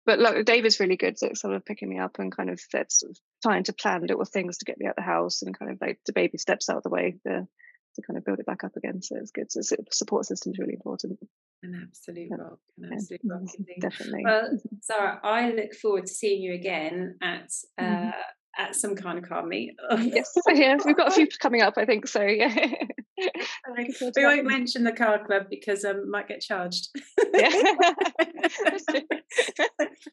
but 0.06 0.18
look, 0.18 0.44
David's 0.44 0.80
really 0.80 0.96
good 0.96 1.16
at 1.22 1.36
sort 1.36 1.54
of 1.54 1.64
picking 1.64 1.88
me 1.88 1.98
up 1.98 2.18
and 2.18 2.34
kind 2.34 2.50
of 2.50 2.60
sort 2.60 3.10
of 3.10 3.16
trying 3.42 3.64
to 3.64 3.72
plan 3.72 4.02
little 4.02 4.24
things 4.24 4.58
to 4.58 4.64
get 4.64 4.78
me 4.78 4.86
out 4.86 4.96
the 4.96 5.02
house 5.02 5.42
and 5.42 5.58
kind 5.58 5.70
of 5.70 5.78
like 5.80 5.98
the 6.06 6.12
baby 6.12 6.36
steps 6.36 6.68
out 6.68 6.76
of 6.76 6.82
the 6.82 6.90
way 6.90 7.16
to, 7.26 7.46
to 7.94 8.02
kind 8.06 8.18
of 8.18 8.24
build 8.24 8.38
it 8.38 8.46
back 8.46 8.64
up 8.64 8.76
again. 8.76 9.00
So 9.00 9.16
it's 9.16 9.30
good. 9.30 9.50
So 9.50 9.62
support 9.90 10.26
system 10.26 10.52
is 10.52 10.58
really 10.58 10.74
important. 10.74 11.18
An 11.62 11.88
absolute 11.88 12.28
rock. 12.38 12.58
An 12.78 12.92
absolute 12.92 13.20
rock 13.24 13.40
mm-hmm. 13.40 13.80
Definitely. 13.80 14.24
Well, 14.24 14.58
Zara, 14.84 15.20
I 15.22 15.50
look 15.52 15.72
forward 15.72 16.06
to 16.06 16.12
seeing 16.12 16.42
you 16.42 16.52
again 16.52 17.16
at 17.22 17.48
mm-hmm. 17.80 18.10
At 18.58 18.76
some 18.76 18.94
kind 18.94 19.18
of 19.18 19.28
car 19.28 19.44
meet. 19.44 19.74
yes, 19.98 20.32
yeah, 20.52 20.76
we've 20.84 20.96
got 20.96 21.08
a 21.08 21.10
few 21.10 21.26
coming 21.40 21.62
up, 21.62 21.74
I 21.76 21.84
think. 21.84 22.06
So 22.06 22.22
yeah. 22.22 22.54
we 23.16 24.24
won't 24.24 24.46
mention 24.46 24.84
the 24.84 24.92
car 24.92 25.24
club 25.24 25.44
because 25.50 25.84
um 25.84 26.10
might 26.10 26.28
get 26.28 26.40
charged. 26.40 26.88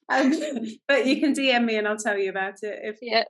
um, 0.09 0.33
but 0.87 1.05
you 1.05 1.19
can 1.19 1.33
DM 1.33 1.65
me 1.65 1.77
and 1.77 1.87
I'll 1.87 1.97
tell 1.97 2.17
you 2.17 2.29
about 2.29 2.55
it 2.61 2.79
if 2.83 2.97
yeah. 3.01 3.23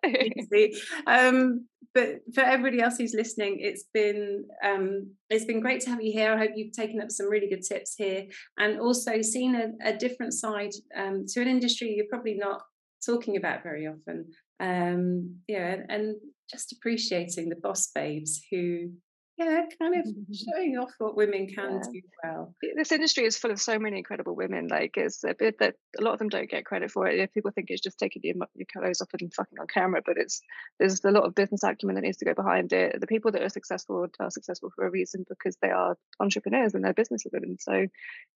um 1.08 1.66
but 1.94 2.22
for 2.34 2.42
everybody 2.42 2.82
else 2.82 2.98
who's 2.98 3.14
listening, 3.14 3.58
it's 3.60 3.84
been 3.94 4.46
um, 4.64 5.12
it's 5.30 5.46
been 5.46 5.60
great 5.60 5.82
to 5.82 5.90
have 5.90 6.02
you 6.02 6.14
here. 6.14 6.32
I 6.32 6.38
hope 6.38 6.52
you've 6.56 6.72
taken 6.72 7.02
up 7.02 7.12
some 7.12 7.30
really 7.30 7.50
good 7.50 7.64
tips 7.64 7.96
here, 7.98 8.28
and 8.58 8.80
also 8.80 9.22
seen 9.22 9.56
a, 9.56 9.90
a 9.90 9.98
different 9.98 10.34
side 10.34 10.72
um, 10.96 11.26
to 11.28 11.42
an 11.42 11.50
industry 11.50 11.94
you're 11.94 12.06
probably 12.10 12.36
not 12.36 12.62
talking 13.06 13.36
about 13.36 13.64
very 13.64 13.88
often 13.88 14.26
um 14.62 15.36
yeah 15.48 15.78
and 15.90 16.16
just 16.50 16.72
appreciating 16.72 17.50
the 17.50 17.56
boss 17.56 17.92
babes 17.94 18.42
who 18.52 18.92
yeah 19.38 19.62
kind 19.80 19.96
of 19.96 20.06
showing 20.36 20.78
off 20.78 20.92
what 21.00 21.16
women 21.16 21.48
can 21.48 21.76
yeah. 21.76 21.92
do 21.92 22.02
well. 22.24 22.56
This 22.76 22.92
industry 22.92 23.26
is 23.26 23.38
full 23.38 23.50
of 23.50 23.62
so 23.62 23.80
many 23.80 23.98
incredible 23.98 24.36
women 24.36 24.68
like 24.68 24.98
it's 24.98 25.24
a 25.24 25.34
bit 25.34 25.58
that 25.60 25.76
a 25.98 26.04
lot 26.04 26.14
of 26.14 26.20
them 26.20 26.30
don't 26.30 26.50
get 26.50 26.66
credit 26.66 26.92
for 26.92 27.08
it. 27.08 27.34
People 27.34 27.52
think 27.52 27.68
it's 27.70 27.82
just 27.82 27.98
taking 27.98 28.22
your, 28.24 28.36
your 28.56 28.68
clothes 28.72 29.02
off 29.02 29.08
and 29.20 29.34
fucking 29.34 29.58
on 29.60 29.68
camera 29.68 30.02
but 30.06 30.18
it's 30.18 30.42
there's 30.80 31.04
a 31.06 31.12
lot 31.12 31.24
of 31.24 31.34
business 31.34 31.64
acumen 31.64 31.96
that 31.96 32.02
needs 32.02 32.18
to 32.18 32.26
go 32.26 32.34
behind 32.34 32.74
it. 32.74 33.00
The 33.00 33.08
people 33.08 33.32
that 33.32 33.42
are 33.42 33.50
successful 33.50 34.06
are 34.20 34.30
successful 34.30 34.70
for 34.76 34.86
a 34.86 34.92
reason 34.92 35.26
because 35.28 35.56
they 35.62 35.72
are 35.72 35.98
entrepreneurs 36.20 36.76
and 36.76 36.84
they're 36.84 36.94
business 36.94 37.24
women. 37.32 37.58
So 37.60 37.88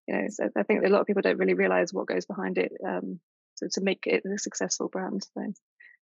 you 0.07 0.15
know 0.15 0.27
so 0.29 0.49
i 0.57 0.63
think 0.63 0.83
a 0.83 0.89
lot 0.89 1.01
of 1.01 1.07
people 1.07 1.21
don't 1.21 1.37
really 1.37 1.53
realize 1.53 1.93
what 1.93 2.07
goes 2.07 2.25
behind 2.25 2.57
it 2.57 2.71
um 2.87 3.19
to, 3.57 3.69
to 3.69 3.81
make 3.81 4.03
it 4.05 4.23
a 4.25 4.37
successful 4.37 4.89
brand 4.89 5.23
so 5.33 5.53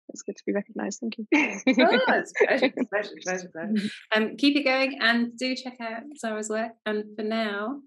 it's 0.09 0.21
good 0.23 0.35
to 0.35 0.43
be 0.45 0.53
recognised. 0.53 0.99
Thank 1.01 1.17
you. 1.17 1.25
oh, 1.33 2.03
it's 2.07 2.33
pleasure, 2.45 2.73
pleasure, 2.89 3.15
pleasure, 3.23 3.49
pleasure. 3.51 3.89
Um, 4.15 4.37
keep 4.37 4.55
it 4.55 4.63
going 4.63 4.97
and 5.01 5.37
do 5.37 5.55
check 5.55 5.77
out 5.81 6.03
Zara's 6.19 6.49
work. 6.49 6.71
And 6.85 7.03
for 7.15 7.23
now, 7.23 7.81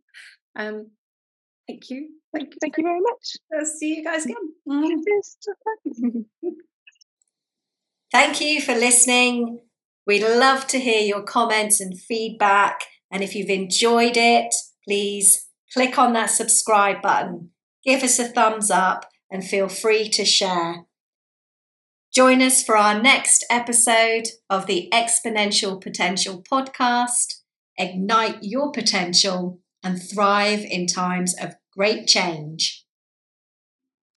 um, 0.56 0.90
thank 1.68 1.90
you. 1.90 2.10
Thank 2.34 2.50
you. 2.50 2.58
Thank 2.60 2.76
you 2.78 2.84
very 2.84 3.00
much. 3.00 3.36
I'll 3.58 3.66
see 3.66 3.96
you 3.96 4.04
guys 4.04 4.24
again. 4.24 4.36
Thank 8.12 8.40
you 8.40 8.60
for 8.60 8.74
listening. 8.74 9.60
We'd 10.06 10.22
love 10.26 10.66
to 10.68 10.80
hear 10.80 11.00
your 11.00 11.22
comments 11.22 11.80
and 11.80 11.98
feedback. 11.98 12.80
And 13.10 13.22
if 13.22 13.34
you've 13.34 13.50
enjoyed 13.50 14.16
it, 14.16 14.52
please 14.84 15.48
click 15.72 15.98
on 15.98 16.12
that 16.14 16.30
subscribe 16.30 17.02
button, 17.02 17.50
give 17.84 18.02
us 18.02 18.18
a 18.18 18.28
thumbs 18.28 18.70
up, 18.70 19.06
and 19.30 19.44
feel 19.44 19.68
free 19.68 20.08
to 20.10 20.24
share. 20.24 20.86
Join 22.12 22.42
us 22.42 22.64
for 22.64 22.76
our 22.76 23.00
next 23.00 23.44
episode 23.48 24.24
of 24.48 24.66
the 24.66 24.88
Exponential 24.92 25.80
Potential 25.80 26.42
podcast. 26.50 27.42
Ignite 27.78 28.38
your 28.42 28.72
potential 28.72 29.60
and 29.84 30.02
thrive 30.02 30.64
in 30.64 30.88
times 30.88 31.36
of 31.40 31.54
great 31.72 32.08
change. 32.08 32.79